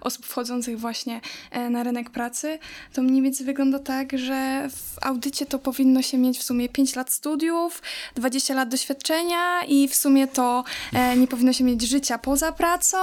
osób 0.01 0.25
wchodzących 0.25 0.79
właśnie 0.79 1.21
na 1.69 1.83
rynek 1.83 2.09
pracy, 2.09 2.59
to 2.93 3.01
mniej 3.01 3.21
więcej 3.21 3.45
wygląda 3.45 3.79
tak, 3.79 4.17
że 4.17 4.64
w 4.69 4.97
audycie 5.01 5.45
to 5.45 5.59
powinno 5.59 6.01
się 6.01 6.17
mieć 6.17 6.39
w 6.39 6.43
sumie 6.43 6.69
5 6.69 6.95
lat 6.95 7.11
studiów, 7.13 7.81
20 8.15 8.53
lat 8.53 8.69
doświadczenia 8.69 9.63
i 9.67 9.87
w 9.87 9.95
sumie 9.95 10.27
to 10.27 10.63
e, 10.93 11.17
nie 11.17 11.27
powinno 11.27 11.53
się 11.53 11.63
mieć 11.63 11.81
życia 11.89 12.17
poza 12.17 12.51
pracą, 12.51 12.97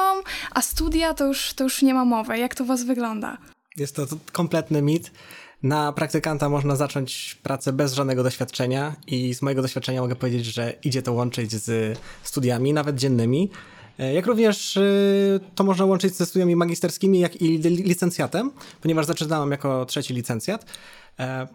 a 0.51 0.63
studia 0.63 1.15
to 1.15 1.27
już, 1.27 1.55
to 1.55 1.65
już 1.65 1.83
nie 1.83 1.95
ma 1.95 2.05
mowy. 2.05 2.39
Jak 2.39 2.55
to 2.55 2.65
u 2.65 2.67
Was 2.67 2.85
wygląda? 2.85 3.39
Jest 3.77 3.97
to, 3.97 4.07
kompletny 4.33 4.83
mit. 4.83 5.11
Na 5.63 5.93
praktykanta 5.93 6.49
można 6.49 6.77
zacząć 6.77 7.39
pracę 7.43 7.73
bez 7.73 7.95
żadnego 7.95 8.23
doświadczenia 8.23 8.97
i 9.07 9.35
z 9.35 9.43
mojego 9.43 9.63
doświadczenia 9.63 10.01
mogę 10.01 10.17
powiedzieć, 10.17 10.45
że 10.47 10.73
idzie 10.85 11.03
to 11.03 11.13
łączyć 11.13 11.53
z 11.53 11.99
studiami, 12.23 12.73
nawet 12.73 12.97
dziennymi. 12.97 13.51
E, 13.99 14.13
Jak 14.15 14.27
również 14.27 14.77
y, 14.77 15.41
to 15.55 15.65
można 15.65 15.85
łączyć 15.85 16.15
ze 16.17 16.27
studiami 16.27 16.57
magisterskimi, 16.57 17.21
jak 17.21 17.37
i 17.43 17.59
li- 17.59 17.83
licencjatem, 17.85 18.51
ponieważ 18.81 19.07
zaczynałem 19.07 19.51
jako 19.51 19.87
trzeci 19.87 20.15
licencjat. 20.15 20.65
E, 21.19 21.47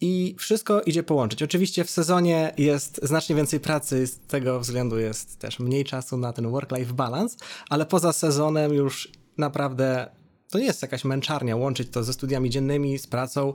I 0.00 0.34
wszystko 0.38 0.80
idzie 0.82 1.02
połączyć. 1.02 1.42
Oczywiście 1.42 1.84
w 1.84 1.90
sezonie 1.90 2.54
jest 2.58 3.00
znacznie 3.02 3.36
więcej 3.36 3.60
pracy, 3.60 4.06
z 4.06 4.18
tego 4.18 4.60
względu 4.60 4.98
jest 4.98 5.38
też 5.38 5.58
mniej 5.58 5.84
czasu 5.84 6.16
na 6.16 6.32
ten 6.32 6.50
work-life 6.50 6.92
balance, 6.92 7.36
ale 7.68 7.86
poza 7.86 8.12
sezonem 8.12 8.74
już 8.74 9.08
naprawdę 9.38 10.10
to 10.50 10.58
nie 10.58 10.64
jest 10.64 10.82
jakaś 10.82 11.04
męczarnia 11.04 11.56
łączyć 11.56 11.88
to 11.90 12.04
ze 12.04 12.12
studiami 12.12 12.50
dziennymi, 12.50 12.98
z 12.98 13.06
pracą. 13.06 13.54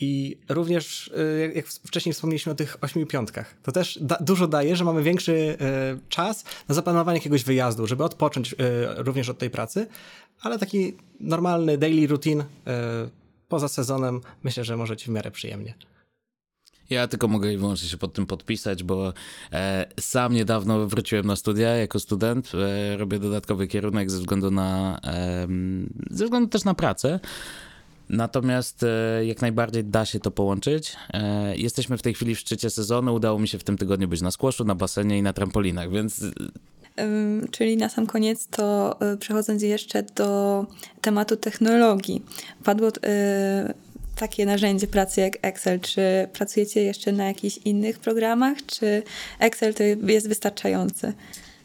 I 0.00 0.38
również, 0.48 1.08
y, 1.08 1.52
jak- 1.54 1.66
wcześniej 1.66 2.12
wspomnieliśmy 2.12 2.52
o 2.52 2.54
tych 2.54 2.76
ośmiu 2.80 3.06
piątkach, 3.06 3.54
to 3.62 3.72
też 3.72 3.98
da, 4.02 4.16
dużo 4.20 4.46
daje, 4.46 4.76
że 4.76 4.84
mamy 4.84 5.02
większy 5.02 5.32
y, 5.32 5.56
czas 6.08 6.44
na 6.68 6.74
zaplanowanie 6.74 7.18
jakiegoś 7.18 7.44
wyjazdu, 7.44 7.86
żeby 7.86 8.04
odpocząć 8.04 8.54
również 8.96 9.28
od 9.28 9.38
tej 9.38 9.50
pracy, 9.50 9.86
ale 10.42 10.58
taki 10.58 10.96
normalny 11.20 11.78
daily 11.78 12.06
routine 12.06 12.44
poza 13.48 13.68
sezonem 13.68 14.20
myślę, 14.42 14.64
że 14.64 14.76
możecie 14.76 15.06
w 15.06 15.08
miarę 15.08 15.30
przyjemnie. 15.30 15.74
Ja 16.90 17.08
tylko 17.08 17.28
mogę 17.28 17.52
i 17.52 17.56
wyłącznie 17.56 17.88
się 17.88 17.96
pod 17.96 18.12
tym 18.12 18.26
podpisać, 18.26 18.82
bo 18.82 19.12
e, 19.52 19.86
sam 20.00 20.32
niedawno 20.32 20.86
wróciłem 20.86 21.26
na 21.26 21.36
studia 21.36 21.68
jako 21.68 22.00
student. 22.00 22.52
E, 22.54 22.96
robię 22.96 23.18
dodatkowy 23.18 23.66
kierunek 23.66 24.10
ze 24.10 24.18
względu 24.18 24.50
na, 24.50 25.00
em, 25.02 25.92
ze 26.10 26.24
względu 26.24 26.48
też 26.48 26.64
na 26.64 26.74
pracę. 26.74 27.20
Natomiast 28.08 28.82
e, 28.82 29.26
jak 29.26 29.42
najbardziej 29.42 29.84
da 29.84 30.04
się 30.04 30.20
to 30.20 30.30
połączyć. 30.30 30.96
E, 31.10 31.56
jesteśmy 31.56 31.98
w 31.98 32.02
tej 32.02 32.14
chwili 32.14 32.34
w 32.34 32.38
szczycie 32.38 32.70
sezonu. 32.70 33.14
Udało 33.14 33.38
mi 33.38 33.48
się 33.48 33.58
w 33.58 33.64
tym 33.64 33.78
tygodniu 33.78 34.08
być 34.08 34.22
na 34.22 34.30
squashu, 34.30 34.64
na 34.64 34.74
basenie 34.74 35.18
i 35.18 35.22
na 35.22 35.32
trampolinach, 35.32 35.90
więc 35.90 36.24
Czyli 37.50 37.76
na 37.76 37.88
sam 37.88 38.06
koniec 38.06 38.46
to 38.46 38.96
y, 39.12 39.16
przechodząc 39.16 39.62
jeszcze 39.62 40.02
do 40.02 40.66
tematu 41.00 41.36
technologii. 41.36 42.22
Padło 42.64 42.88
y, 42.88 42.92
takie 44.16 44.46
narzędzie 44.46 44.86
pracy 44.86 45.20
jak 45.20 45.38
Excel. 45.42 45.80
Czy 45.80 46.28
pracujecie 46.32 46.82
jeszcze 46.82 47.12
na 47.12 47.24
jakichś 47.24 47.58
innych 47.64 47.98
programach, 47.98 48.66
czy 48.66 49.02
Excel 49.38 49.74
to 49.74 49.82
jest 49.82 50.28
wystarczający? 50.28 51.12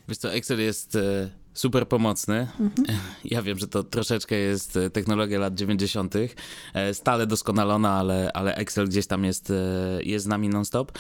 Wiesz 0.08 0.18
co, 0.18 0.34
Excel 0.34 0.60
jest 0.60 0.96
e, 0.96 1.30
super 1.54 1.88
pomocny. 1.88 2.48
Ja 3.26 3.42
wiem, 3.42 3.60
że 3.60 3.68
to 3.68 3.84
troszeczkę 3.84 4.36
jest 4.36 4.78
e, 4.78 4.90
technologia 4.90 5.40
lat 5.40 5.56
90., 5.56 6.16
e, 6.74 6.94
stale 6.94 7.28
doskonalona, 7.28 7.92
ale, 7.92 8.32
ale 8.34 8.56
Excel 8.56 8.88
gdzieś 8.88 9.08
tam 9.08 9.24
jest, 9.24 9.52
e, 9.52 10.04
jest 10.04 10.26
z 10.26 10.28
nami 10.28 10.50
non-stop. 10.50 10.92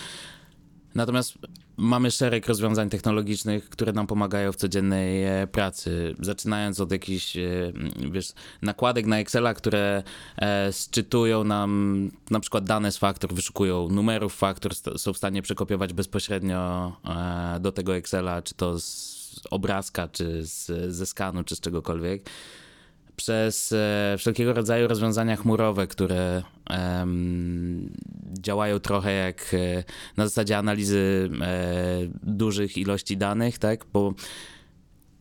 Natomiast 0.95 1.33
mamy 1.77 2.11
szereg 2.11 2.47
rozwiązań 2.47 2.89
technologicznych, 2.89 3.69
które 3.69 3.93
nam 3.93 4.07
pomagają 4.07 4.51
w 4.51 4.55
codziennej 4.55 5.23
e, 5.23 5.47
pracy. 5.47 6.15
Zaczynając 6.21 6.79
od 6.79 6.91
jakichś, 6.91 7.37
e, 7.37 7.73
wiesz, 8.11 8.33
nakładek 8.61 9.05
na 9.05 9.19
Excela, 9.19 9.53
które 9.53 10.03
e, 10.37 10.73
sczytują 10.73 11.43
nam 11.43 12.11
na 12.31 12.39
przykład 12.39 12.63
dane 12.63 12.91
z 12.91 12.97
faktur, 12.97 13.33
wyszukują 13.33 13.89
numerów 13.89 14.35
faktur, 14.35 14.71
są 14.97 15.13
w 15.13 15.17
stanie 15.17 15.41
przekopiować 15.41 15.93
bezpośrednio 15.93 16.91
e, 17.55 17.59
do 17.59 17.71
tego 17.71 17.95
Excela, 17.95 18.41
czy 18.41 18.53
to 18.53 18.79
z 18.79 19.19
obrazka, 19.51 20.07
czy 20.07 20.45
z, 20.45 20.93
ze 20.95 21.05
skanu, 21.05 21.43
czy 21.43 21.55
z 21.55 21.59
czegokolwiek 21.59 22.29
przez 23.19 23.71
e, 23.71 24.15
wszelkiego 24.17 24.53
rodzaju 24.53 24.87
rozwiązania 24.87 25.35
chmurowe, 25.35 25.87
które 25.87 26.43
działają 28.41 28.79
trochę 28.79 29.13
jak 29.13 29.53
e, 29.53 29.83
na 30.17 30.27
zasadzie 30.27 30.57
analizy 30.57 31.29
e, 31.41 32.07
dużych 32.23 32.77
ilości 32.77 33.17
danych, 33.17 33.57
tak? 33.57 33.85
Bo 33.93 34.13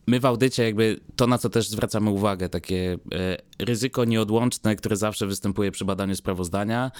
my 0.07 0.19
w 0.19 0.25
audycie 0.25 0.63
jakby 0.63 0.99
to, 1.15 1.27
na 1.27 1.37
co 1.37 1.49
też 1.49 1.69
zwracamy 1.69 2.09
uwagę, 2.09 2.49
takie 2.49 2.97
e, 3.13 3.37
ryzyko 3.65 4.05
nieodłączne, 4.05 4.75
które 4.75 4.95
zawsze 4.95 5.27
występuje 5.27 5.71
przy 5.71 5.85
badaniu 5.85 6.15
sprawozdania, 6.15 6.91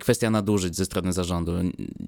kwestia 0.00 0.30
nadużyć 0.30 0.76
ze 0.76 0.84
strony 0.84 1.12
zarządu. 1.12 1.52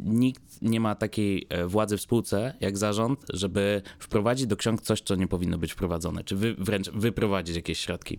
Nikt 0.05 0.43
nie 0.63 0.81
ma 0.81 0.95
takiej 0.95 1.47
władzy 1.67 1.97
w 1.97 2.01
spółce 2.01 2.55
jak 2.61 2.79
zarząd, 2.79 3.25
żeby 3.33 3.83
wprowadzić 3.99 4.47
do 4.47 4.57
ksiąg 4.57 4.83
coś, 4.83 5.01
co 5.01 5.15
nie 5.15 5.29
powinno 5.29 5.59
być 5.59 5.73
wprowadzone, 5.73 6.25
czy 6.25 6.37
wy, 6.37 6.55
wręcz 6.59 6.91
wyprowadzić 6.91 7.57
jakieś 7.57 7.79
środki. 7.79 8.19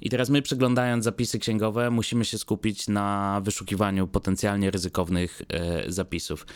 I 0.00 0.10
teraz 0.10 0.30
my, 0.30 0.42
przeglądając 0.42 1.04
zapisy 1.04 1.38
księgowe, 1.38 1.90
musimy 1.90 2.24
się 2.24 2.38
skupić 2.38 2.88
na 2.88 3.40
wyszukiwaniu 3.44 4.06
potencjalnie 4.06 4.70
ryzykownych 4.70 5.42
e, 5.48 5.92
zapisów. 5.92 6.46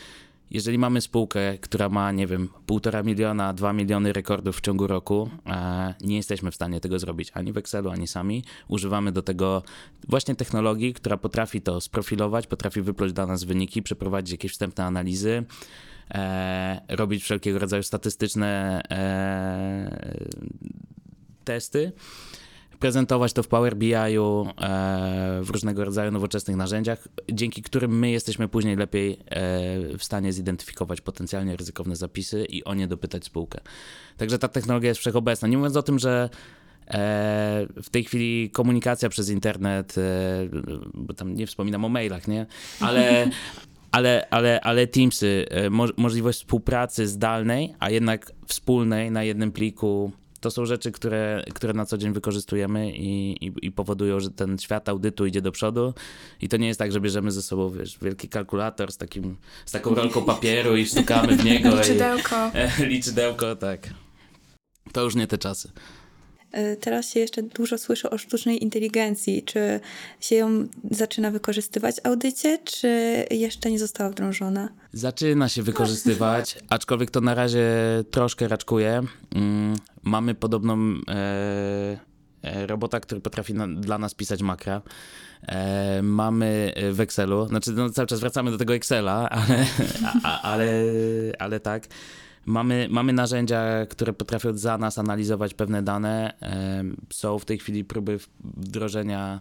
Jeżeli 0.51 0.79
mamy 0.79 1.01
spółkę, 1.01 1.59
która 1.59 1.89
ma, 1.89 2.13
nie 2.13 2.27
wiem, 2.27 2.49
półtora 2.67 3.03
miliona, 3.03 3.53
dwa 3.53 3.73
miliony 3.73 4.13
rekordów 4.13 4.57
w 4.57 4.61
ciągu 4.61 4.87
roku, 4.87 5.31
e, 5.47 5.95
nie 6.01 6.17
jesteśmy 6.17 6.51
w 6.51 6.55
stanie 6.55 6.81
tego 6.81 6.99
zrobić 6.99 7.31
ani 7.35 7.53
w 7.53 7.57
Excelu, 7.57 7.91
ani 7.91 8.07
sami. 8.07 8.45
Używamy 8.69 9.13
do 9.13 9.23
tego 9.23 9.63
właśnie 10.09 10.35
technologii, 10.35 10.95
która 10.95 11.17
potrafi 11.17 11.61
to 11.61 11.81
sprofilować, 11.81 12.47
potrafi 12.47 12.83
wypluć 12.83 13.13
dla 13.13 13.27
nas 13.27 13.45
wyniki, 13.45 13.83
przeprowadzić 13.83 14.33
jakieś 14.33 14.53
wstępne 14.53 14.85
analizy, 14.85 15.45
e, 16.11 16.81
robić 16.89 17.23
wszelkiego 17.23 17.59
rodzaju 17.59 17.83
statystyczne 17.83 18.83
e, 18.91 20.25
testy 21.45 21.93
prezentować 22.85 23.33
to 23.33 23.43
w 23.43 23.49
Power 23.49 23.77
BI-u, 23.77 24.47
e, 24.61 25.41
w 25.43 25.51
różnego 25.51 25.85
rodzaju 25.85 26.11
nowoczesnych 26.11 26.57
narzędziach, 26.57 27.09
dzięki 27.33 27.63
którym 27.63 27.99
my 27.99 28.11
jesteśmy 28.11 28.49
później 28.49 28.77
lepiej 28.77 29.13
e, 29.13 29.19
w 29.99 30.05
stanie 30.05 30.33
zidentyfikować 30.33 31.01
potencjalnie 31.01 31.57
ryzykowne 31.57 31.97
zapisy 31.97 32.45
i 32.45 32.65
o 32.65 32.75
nie 32.75 32.89
dopytać 32.89 33.25
spółkę. 33.25 33.61
Także 34.17 34.39
ta 34.39 34.49
technologia 34.49 34.89
jest 34.89 35.01
wszechobecna. 35.01 35.49
Nie 35.49 35.57
mówiąc 35.57 35.77
o 35.77 35.83
tym, 35.83 35.99
że 35.99 36.31
e, 36.89 37.67
w 37.83 37.91
tej 37.91 38.05
chwili 38.05 38.51
komunikacja 38.51 39.09
przez 39.09 39.31
internet, 39.31 39.95
bo 40.95 41.15
tam 41.15 41.35
nie 41.35 41.47
wspominam 41.47 41.85
o 41.85 41.89
mailach, 41.89 42.29
nie? 42.29 42.47
Ale, 42.81 43.31
ale, 43.93 44.27
ale, 44.31 44.61
ale 44.61 44.87
Teamsy, 44.87 45.47
mo 45.71 45.87
możliwość 45.97 46.39
współpracy 46.39 47.07
zdalnej, 47.07 47.75
a 47.79 47.91
jednak 47.91 48.33
wspólnej 48.47 49.11
na 49.11 49.25
jednym 49.25 49.53
pliku, 49.53 50.13
to 50.45 50.51
są 50.51 50.67
rzeczy, 50.67 50.93
które, 50.93 51.45
które 51.55 51.73
na 51.73 51.87
co 51.87 51.99
dzień 51.99 52.13
wykorzystujemy 52.13 52.93
i, 52.93 53.31
i, 53.47 53.53
i 53.63 53.73
powodują, 53.73 54.21
że 54.21 54.31
ten 54.31 54.59
świat 54.59 54.89
audytu 54.89 55.27
idzie 55.27 55.43
do 55.43 55.53
przodu. 55.53 55.95
I 56.41 56.49
to 56.49 56.57
nie 56.57 56.67
jest 56.67 56.79
tak, 56.79 56.93
że 56.93 57.01
bierzemy 57.01 57.31
ze 57.31 57.43
sobą 57.43 57.71
wiesz, 57.71 57.99
wielki 58.03 58.29
kalkulator 58.29 58.93
z, 58.93 58.97
takim, 58.97 59.37
z 59.67 59.73
taką 59.73 59.95
rolką 59.95 60.25
papieru 60.25 60.77
i 60.77 60.87
stukamy 60.87 61.37
w 61.37 61.45
niego. 61.45 61.69
Liczydełko. 61.77 62.51
I, 62.81 62.87
liczydełko, 62.87 63.57
tak. 63.67 63.89
To 64.93 65.03
już 65.03 65.15
nie 65.15 65.27
te 65.27 65.39
czasy. 65.39 65.71
Y, 66.59 66.77
Teraz 66.77 67.11
się 67.11 67.21
jeszcze 67.21 67.43
dużo 67.43 67.79
słyszy 67.79 68.11
o 68.11 68.19
sztucznej 68.19 68.63
inteligencji. 68.63 69.43
Czy 69.43 69.81
się 70.21 70.37
ją 70.37 70.67
zaczyna 70.91 71.31
wykorzystywać 71.31 71.97
w 71.97 72.07
audycie, 72.07 72.59
czy 72.65 73.25
jeszcze 73.31 73.71
nie 73.71 73.79
została 73.79 74.11
wdrożona? 74.11 74.69
Zaczyna 74.93 75.49
się 75.49 75.63
wykorzystywać, 75.63 76.59
aczkolwiek 76.69 77.11
to 77.11 77.21
na 77.21 77.35
razie 77.35 77.67
troszkę 78.11 78.49
raczkuje. 78.49 79.03
Mm, 79.35 79.77
mamy 80.03 80.35
podobną 80.35 80.95
e, 81.09 81.99
e, 82.43 82.67
robota, 82.67 83.01
który 83.01 83.21
potrafi 83.21 83.55
na, 83.55 83.69
dla 83.69 83.99
nas 83.99 84.15
pisać 84.15 84.43
makra. 84.43 84.83
E, 85.43 86.03
mamy 86.03 86.73
w 86.93 87.01
Excelu, 87.01 87.49
znaczy 87.49 87.73
no, 87.73 87.91
cały 87.91 88.07
czas 88.07 88.21
wracamy 88.21 88.51
do 88.51 88.59
tego 88.59 88.75
Excela, 88.75 89.31
ale, 89.31 89.67
a, 90.25 90.43
ale, 90.43 90.67
ale 91.39 91.61
tak. 91.61 91.87
Mamy, 92.47 92.89
mamy 92.91 93.13
narzędzia, 93.13 93.87
które 93.87 94.13
potrafią 94.13 94.57
za 94.57 94.79
nas 94.79 94.99
analizować 94.99 95.55
pewne 95.55 95.83
dane. 95.83 96.33
Są 97.13 97.39
w 97.39 97.45
tej 97.45 97.59
chwili 97.59 97.85
próby 97.85 98.19
wdrożenia 98.41 99.41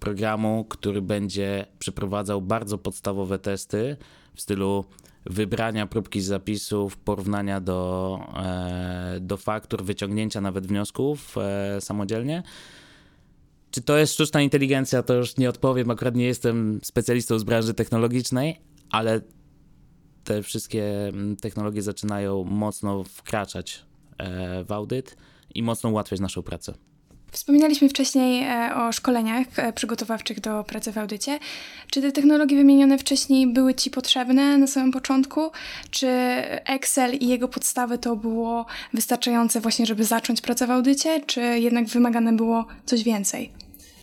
programu, 0.00 0.64
który 0.64 1.02
będzie 1.02 1.66
przeprowadzał 1.78 2.42
bardzo 2.42 2.78
podstawowe 2.78 3.38
testy 3.38 3.96
w 4.34 4.40
stylu 4.40 4.84
wybrania 5.26 5.86
próbki 5.86 6.20
z 6.20 6.26
zapisów, 6.26 6.96
porównania 6.96 7.60
do, 7.60 8.20
e, 8.36 9.18
do 9.20 9.36
faktur, 9.36 9.84
wyciągnięcia 9.84 10.40
nawet 10.40 10.66
wniosków 10.66 11.36
e, 11.38 11.80
samodzielnie. 11.80 12.42
Czy 13.70 13.82
to 13.82 13.98
jest 13.98 14.14
sztuczna 14.14 14.42
inteligencja, 14.42 15.02
to 15.02 15.14
już 15.14 15.36
nie 15.36 15.48
odpowiem. 15.48 15.90
Akurat 15.90 16.14
nie 16.14 16.26
jestem 16.26 16.80
specjalistą 16.82 17.38
z 17.38 17.44
branży 17.44 17.74
technologicznej, 17.74 18.60
ale 18.90 19.20
te 20.24 20.42
wszystkie 20.42 21.08
mm, 21.08 21.36
technologie 21.36 21.82
zaczynają 21.82 22.44
mocno 22.44 23.04
wkraczać 23.04 23.82
e, 24.18 24.64
w 24.64 24.72
audyt 24.72 25.16
i 25.54 25.62
mocno 25.62 25.90
ułatwiać 25.90 26.20
naszą 26.20 26.42
pracę. 26.42 26.74
Wspominaliśmy 27.32 27.88
wcześniej 27.88 28.44
e, 28.44 28.74
o 28.76 28.92
szkoleniach 28.92 29.46
e, 29.56 29.72
przygotowawczych 29.72 30.40
do 30.40 30.64
pracy 30.64 30.92
w 30.92 30.98
audycie. 30.98 31.38
Czy 31.90 32.02
te 32.02 32.12
technologie 32.12 32.56
wymienione 32.56 32.98
wcześniej 32.98 33.46
były 33.46 33.74
Ci 33.74 33.90
potrzebne 33.90 34.58
na 34.58 34.66
samym 34.66 34.92
początku? 34.92 35.50
Czy 35.90 36.08
Excel 36.66 37.14
i 37.14 37.28
jego 37.28 37.48
podstawy 37.48 37.98
to 37.98 38.16
było 38.16 38.66
wystarczające 38.94 39.60
właśnie, 39.60 39.86
żeby 39.86 40.04
zacząć 40.04 40.40
pracę 40.40 40.66
w 40.66 40.70
audycie? 40.70 41.20
Czy 41.26 41.40
jednak 41.40 41.86
wymagane 41.86 42.32
było 42.32 42.66
coś 42.84 43.02
więcej? 43.02 43.52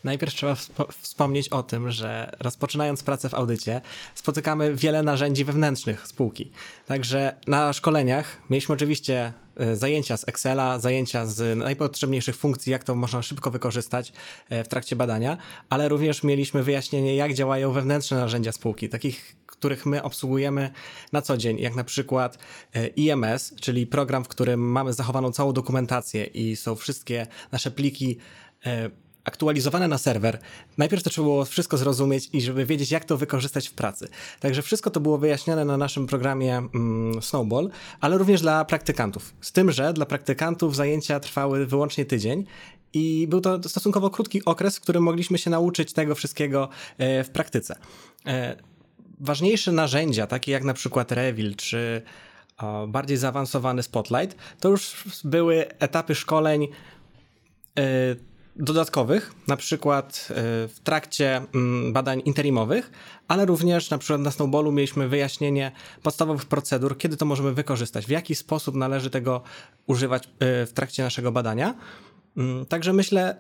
Najpierw 0.03 0.33
trzeba 0.33 0.53
wspo- 0.53 0.91
wspomnieć 1.01 1.49
o 1.49 1.63
tym, 1.63 1.91
że 1.91 2.31
rozpoczynając 2.39 3.03
pracę 3.03 3.29
w 3.29 3.33
audycie, 3.33 3.81
spotykamy 4.15 4.75
wiele 4.75 5.03
narzędzi 5.03 5.45
wewnętrznych 5.45 6.07
spółki. 6.07 6.51
Także 6.85 7.35
na 7.47 7.73
szkoleniach 7.73 8.37
mieliśmy 8.49 8.75
oczywiście 8.75 9.33
e, 9.55 9.75
zajęcia 9.75 10.17
z 10.17 10.27
Excela, 10.27 10.79
zajęcia 10.79 11.25
z 11.25 11.57
najpotrzebniejszych 11.57 12.35
funkcji, 12.35 12.71
jak 12.71 12.83
to 12.83 12.95
można 12.95 13.21
szybko 13.21 13.51
wykorzystać 13.51 14.13
e, 14.49 14.63
w 14.63 14.67
trakcie 14.67 14.95
badania, 14.95 15.37
ale 15.69 15.89
również 15.89 16.23
mieliśmy 16.23 16.63
wyjaśnienie, 16.63 17.15
jak 17.15 17.33
działają 17.33 17.71
wewnętrzne 17.71 18.17
narzędzia 18.17 18.51
spółki, 18.51 18.89
takich, 18.89 19.35
których 19.45 19.85
my 19.85 20.03
obsługujemy 20.03 20.71
na 21.11 21.21
co 21.21 21.37
dzień, 21.37 21.59
jak 21.59 21.75
na 21.75 21.83
przykład 21.83 22.37
e, 22.73 22.87
IMS, 22.87 23.53
czyli 23.61 23.87
program, 23.87 24.23
w 24.23 24.27
którym 24.27 24.59
mamy 24.71 24.93
zachowaną 24.93 25.31
całą 25.31 25.53
dokumentację 25.53 26.23
i 26.23 26.55
są 26.55 26.75
wszystkie 26.75 27.27
nasze 27.51 27.71
pliki 27.71 28.17
aktualizowane 29.29 29.87
na 29.87 29.97
serwer. 29.97 30.39
Najpierw 30.77 31.03
to 31.03 31.09
trzeba 31.09 31.25
było 31.25 31.45
wszystko 31.45 31.77
zrozumieć 31.77 32.29
i 32.33 32.41
żeby 32.41 32.65
wiedzieć, 32.65 32.91
jak 32.91 33.05
to 33.05 33.17
wykorzystać 33.17 33.67
w 33.67 33.73
pracy. 33.73 34.07
Także 34.39 34.61
wszystko 34.61 34.89
to 34.89 34.99
było 34.99 35.17
wyjaśnione 35.17 35.65
na 35.65 35.77
naszym 35.77 36.07
programie 36.07 36.57
mm, 36.57 37.21
Snowball, 37.21 37.69
ale 38.01 38.17
również 38.17 38.41
dla 38.41 38.65
praktykantów. 38.65 39.33
Z 39.41 39.51
tym, 39.51 39.71
że 39.71 39.93
dla 39.93 40.05
praktykantów 40.05 40.75
zajęcia 40.75 41.19
trwały 41.19 41.65
wyłącznie 41.65 42.05
tydzień 42.05 42.45
i 42.93 43.27
był 43.29 43.41
to 43.41 43.69
stosunkowo 43.69 44.09
krótki 44.09 44.45
okres, 44.45 44.77
w 44.77 44.81
którym 44.81 45.03
mogliśmy 45.03 45.37
się 45.37 45.49
nauczyć 45.49 45.93
tego 45.93 46.15
wszystkiego 46.15 46.69
e, 46.97 47.23
w 47.23 47.29
praktyce. 47.29 47.75
E, 48.25 48.55
ważniejsze 49.19 49.71
narzędzia, 49.71 50.27
takie 50.27 50.51
jak 50.51 50.63
na 50.63 50.73
przykład 50.73 51.11
Revil 51.11 51.55
czy 51.55 52.01
bardziej 52.87 53.17
zaawansowany 53.17 53.83
Spotlight, 53.83 54.37
to 54.59 54.69
już 54.69 55.03
były 55.23 55.67
etapy 55.79 56.15
szkoleń 56.15 56.63
e, 56.63 58.15
dodatkowych, 58.59 59.33
na 59.47 59.57
przykład 59.57 60.27
e, 60.29 60.33
w 60.67 60.79
trakcie 60.83 61.41
mm, 61.55 61.93
badań 61.93 62.21
interimowych, 62.25 62.91
ale 63.27 63.45
również 63.45 63.89
na 63.89 63.97
przykład 63.97 64.21
na 64.21 64.31
Snowballu 64.31 64.71
mieliśmy 64.71 65.07
wyjaśnienie 65.07 65.71
podstawowych 66.03 66.45
procedur, 66.45 66.97
kiedy 66.97 67.17
to 67.17 67.25
możemy 67.25 67.53
wykorzystać, 67.53 68.05
w 68.05 68.09
jaki 68.09 68.35
sposób 68.35 68.75
należy 68.75 69.09
tego 69.09 69.41
używać 69.87 70.23
e, 70.25 70.65
w 70.65 70.73
trakcie 70.73 71.03
naszego 71.03 71.31
badania. 71.31 71.75
Mm, 72.37 72.65
Także 72.65 72.93
myślę, 72.93 73.35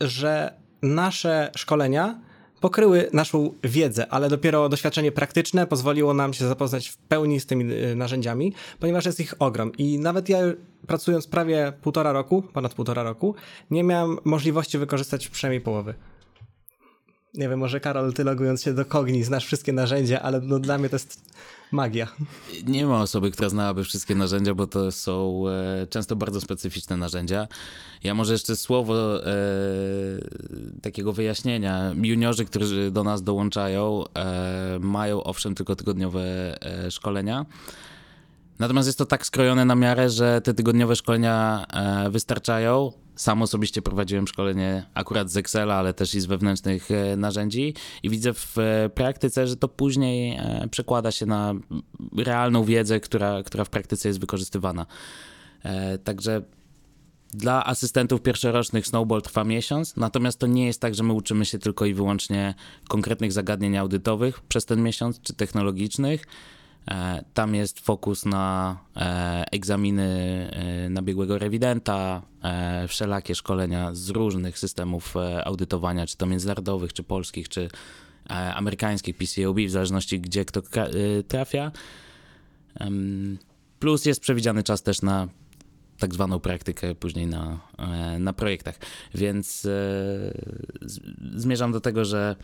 że 0.00 0.54
nasze 0.82 1.50
szkolenia 1.56 2.20
pokryły 2.62 3.08
naszą 3.12 3.54
wiedzę, 3.64 4.06
ale 4.12 4.28
dopiero 4.28 4.68
doświadczenie 4.68 5.12
praktyczne 5.12 5.66
pozwoliło 5.66 6.14
nam 6.14 6.32
się 6.34 6.48
zapoznać 6.48 6.88
w 6.88 6.96
pełni 6.96 7.40
z 7.40 7.46
tymi 7.46 7.72
y, 7.72 7.96
narzędziami, 7.96 8.52
ponieważ 8.80 9.06
jest 9.06 9.20
ich 9.20 9.34
ogrom. 9.38 9.72
I 9.78 9.98
nawet 9.98 10.28
ja 10.28 10.38
pracując 10.86 11.26
prawie 11.26 11.72
półtora 11.82 12.12
roku, 12.12 12.42
ponad 12.42 12.74
półtora 12.74 13.02
roku, 13.02 13.34
nie 13.70 13.84
miałem 13.84 14.18
możliwości 14.24 14.78
wykorzystać 14.78 15.28
przynajmniej 15.28 15.60
połowy. 15.60 15.94
Nie 17.34 17.48
wiem, 17.48 17.58
może 17.58 17.80
Karol, 17.80 18.12
ty 18.12 18.24
logując 18.24 18.62
się 18.62 18.74
do 18.74 18.84
Kogni, 18.84 19.24
znasz 19.24 19.46
wszystkie 19.46 19.72
narzędzia, 19.72 20.20
ale 20.22 20.40
no, 20.40 20.58
dla 20.58 20.78
mnie 20.78 20.88
to 20.88 20.96
jest 20.96 21.32
magia. 21.72 22.08
Nie 22.66 22.86
ma 22.86 23.02
osoby, 23.02 23.30
która 23.30 23.48
znałaby 23.48 23.84
wszystkie 23.84 24.14
narzędzia, 24.14 24.54
bo 24.54 24.66
to 24.66 24.92
są 24.92 25.44
e, 25.48 25.86
często 25.86 26.16
bardzo 26.16 26.40
specyficzne 26.40 26.96
narzędzia. 26.96 27.48
Ja 28.04 28.14
może 28.14 28.32
jeszcze 28.32 28.56
słowo 28.56 29.26
e, 29.26 29.32
takiego 30.82 31.12
wyjaśnienia. 31.12 31.94
Juniorzy, 32.02 32.44
którzy 32.44 32.90
do 32.90 33.04
nas 33.04 33.22
dołączają, 33.22 34.04
e, 34.14 34.78
mają 34.80 35.22
owszem 35.22 35.54
tylko 35.54 35.76
tygodniowe 35.76 36.22
e, 36.86 36.90
szkolenia. 36.90 37.46
Natomiast 38.58 38.88
jest 38.88 38.98
to 38.98 39.06
tak 39.06 39.26
skrojone 39.26 39.64
na 39.64 39.74
miarę, 39.74 40.10
że 40.10 40.40
te 40.40 40.54
tygodniowe 40.54 40.96
szkolenia 40.96 41.66
e, 41.72 42.10
wystarczają. 42.10 42.92
Sam 43.16 43.42
osobiście 43.42 43.82
prowadziłem 43.82 44.28
szkolenie 44.28 44.86
akurat 44.94 45.30
z 45.30 45.36
Excela, 45.36 45.74
ale 45.74 45.94
też 45.94 46.14
i 46.14 46.20
z 46.20 46.26
wewnętrznych 46.26 46.90
e, 46.90 47.16
narzędzi 47.16 47.74
i 48.02 48.10
widzę 48.10 48.34
w 48.34 48.58
e, 48.58 48.90
praktyce, 48.94 49.46
że 49.46 49.56
to 49.56 49.68
później 49.68 50.38
przekłada 50.70 51.10
się 51.10 51.26
na 51.26 51.54
realną 52.16 52.64
wiedzę, 52.64 53.00
która, 53.00 53.42
która 53.42 53.64
w 53.64 53.70
praktyce 53.70 54.08
jest 54.08 54.20
wykorzystywana. 54.20 54.86
Także 56.04 56.42
dla 57.32 57.66
asystentów 57.66 58.22
pierwszorocznych 58.22 58.86
Snowball 58.86 59.22
trwa 59.22 59.44
miesiąc, 59.44 59.96
natomiast 59.96 60.38
to 60.38 60.46
nie 60.46 60.66
jest 60.66 60.80
tak, 60.80 60.94
że 60.94 61.02
my 61.02 61.12
uczymy 61.12 61.44
się 61.44 61.58
tylko 61.58 61.86
i 61.86 61.94
wyłącznie 61.94 62.54
konkretnych 62.88 63.32
zagadnień 63.32 63.76
audytowych 63.76 64.40
przez 64.40 64.64
ten 64.64 64.82
miesiąc, 64.82 65.20
czy 65.20 65.34
technologicznych. 65.34 66.26
E, 66.90 67.24
tam 67.34 67.54
jest 67.54 67.80
fokus 67.80 68.24
na 68.24 68.78
e, 68.96 69.44
egzaminy 69.52 70.02
e, 70.52 70.90
na 70.90 71.02
biegłego 71.02 71.38
rewidenta, 71.38 72.22
wszelakie 72.88 73.34
szkolenia 73.34 73.94
z 73.94 74.08
różnych 74.08 74.58
systemów 74.58 75.14
audytowania, 75.44 76.06
czy 76.06 76.16
to 76.16 76.26
międzynarodowych, 76.26 76.92
czy 76.92 77.02
polskich, 77.02 77.48
czy 77.48 77.68
amerykańskich 78.54 79.16
PCOB, 79.16 79.56
w 79.66 79.70
zależności 79.70 80.20
gdzie 80.20 80.44
kto 80.44 80.62
trafia. 81.28 81.72
Plus 83.78 84.04
jest 84.06 84.20
przewidziany 84.20 84.62
czas 84.62 84.82
też 84.82 85.02
na 85.02 85.28
tak 85.98 86.14
zwaną 86.14 86.40
praktykę 86.40 86.94
później 86.94 87.26
na, 87.26 87.60
na 88.18 88.32
projektach. 88.32 88.78
Więc 89.14 89.68
zmierzam 91.34 91.72
do 91.72 91.80
tego, 91.80 92.04
że 92.04 92.36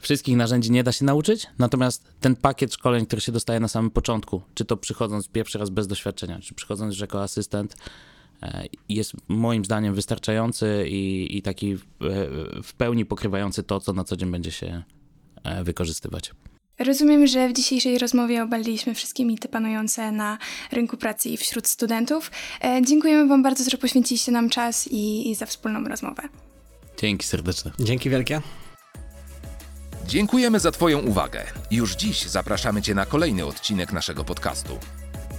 Wszystkich 0.00 0.36
narzędzi 0.36 0.70
nie 0.70 0.84
da 0.84 0.92
się 0.92 1.04
nauczyć, 1.04 1.46
natomiast 1.58 2.04
ten 2.20 2.36
pakiet 2.36 2.74
szkoleń, 2.74 3.06
który 3.06 3.22
się 3.22 3.32
dostaje 3.32 3.60
na 3.60 3.68
samym 3.68 3.90
początku, 3.90 4.42
czy 4.54 4.64
to 4.64 4.76
przychodząc 4.76 5.28
pierwszy 5.28 5.58
raz 5.58 5.70
bez 5.70 5.86
doświadczenia, 5.86 6.40
czy 6.40 6.54
przychodząc 6.54 6.94
już 6.94 7.00
jako 7.00 7.22
asystent, 7.22 7.76
e, 8.42 8.64
jest 8.88 9.12
moim 9.28 9.64
zdaniem 9.64 9.94
wystarczający 9.94 10.84
i, 10.88 11.36
i 11.38 11.42
taki 11.42 11.76
w 12.62 12.74
pełni 12.78 13.06
pokrywający 13.06 13.62
to, 13.62 13.80
co 13.80 13.92
na 13.92 14.04
co 14.04 14.16
dzień 14.16 14.30
będzie 14.30 14.50
się 14.50 14.82
e, 15.44 15.64
wykorzystywać. 15.64 16.30
Rozumiem, 16.78 17.26
że 17.26 17.48
w 17.48 17.52
dzisiejszej 17.52 17.98
rozmowie 17.98 18.42
obaliliśmy 18.42 18.94
wszystkie 18.94 19.24
mity 19.24 19.48
panujące 19.48 20.12
na 20.12 20.38
rynku 20.72 20.96
pracy 20.96 21.28
i 21.28 21.36
wśród 21.36 21.68
studentów. 21.68 22.30
E, 22.64 22.82
dziękujemy 22.86 23.28
Wam 23.28 23.42
bardzo, 23.42 23.70
że 23.70 23.78
poświęciliście 23.78 24.32
nam 24.32 24.50
czas 24.50 24.88
i, 24.90 25.30
i 25.30 25.34
za 25.34 25.46
wspólną 25.46 25.84
rozmowę. 25.84 26.22
Dzięki 27.00 27.26
serdeczne. 27.26 27.70
Dzięki 27.80 28.10
wielkie. 28.10 28.40
Dziękujemy 30.10 30.60
za 30.60 30.70
Twoją 30.70 30.98
uwagę. 30.98 31.44
Już 31.70 31.96
dziś 31.96 32.22
zapraszamy 32.22 32.82
Cię 32.82 32.94
na 32.94 33.06
kolejny 33.06 33.46
odcinek 33.46 33.92
naszego 33.92 34.24
podcastu. 34.24 34.78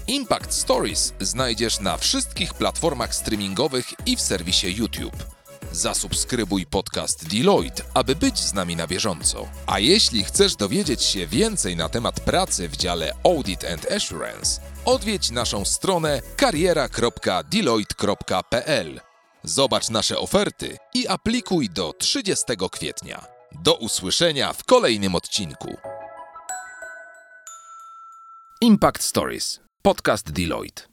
Impact 0.07 0.53
Stories 0.53 1.13
znajdziesz 1.19 1.79
na 1.79 1.97
wszystkich 1.97 2.53
platformach 2.53 3.15
streamingowych 3.15 3.93
i 4.05 4.15
w 4.15 4.21
serwisie 4.21 4.75
YouTube. 4.77 5.25
Zasubskrybuj 5.71 6.65
podcast 6.65 7.27
Deloitte, 7.27 7.83
aby 7.93 8.15
być 8.15 8.39
z 8.39 8.53
nami 8.53 8.75
na 8.75 8.87
bieżąco. 8.87 9.47
A 9.67 9.79
jeśli 9.79 10.23
chcesz 10.23 10.55
dowiedzieć 10.55 11.03
się 11.03 11.27
więcej 11.27 11.75
na 11.75 11.89
temat 11.89 12.19
pracy 12.19 12.69
w 12.69 12.77
dziale 12.77 13.13
Audit 13.23 13.65
and 13.65 13.91
Assurance, 13.91 14.61
odwiedź 14.85 15.31
naszą 15.31 15.65
stronę 15.65 16.21
kariera.deloitte.pl. 16.35 19.01
Zobacz 19.43 19.89
nasze 19.89 20.17
oferty 20.17 20.77
i 20.93 21.07
aplikuj 21.07 21.69
do 21.69 21.93
30 21.99 22.45
kwietnia. 22.71 23.30
Do 23.59 23.75
usłyszenia 23.75 24.53
w 24.53 24.63
kolejnym 24.63 25.15
odcinku. 25.15 25.77
Impact 28.61 29.03
Stories. 29.03 29.59
Podcast 29.81 30.31
Deloitte. 30.31 30.83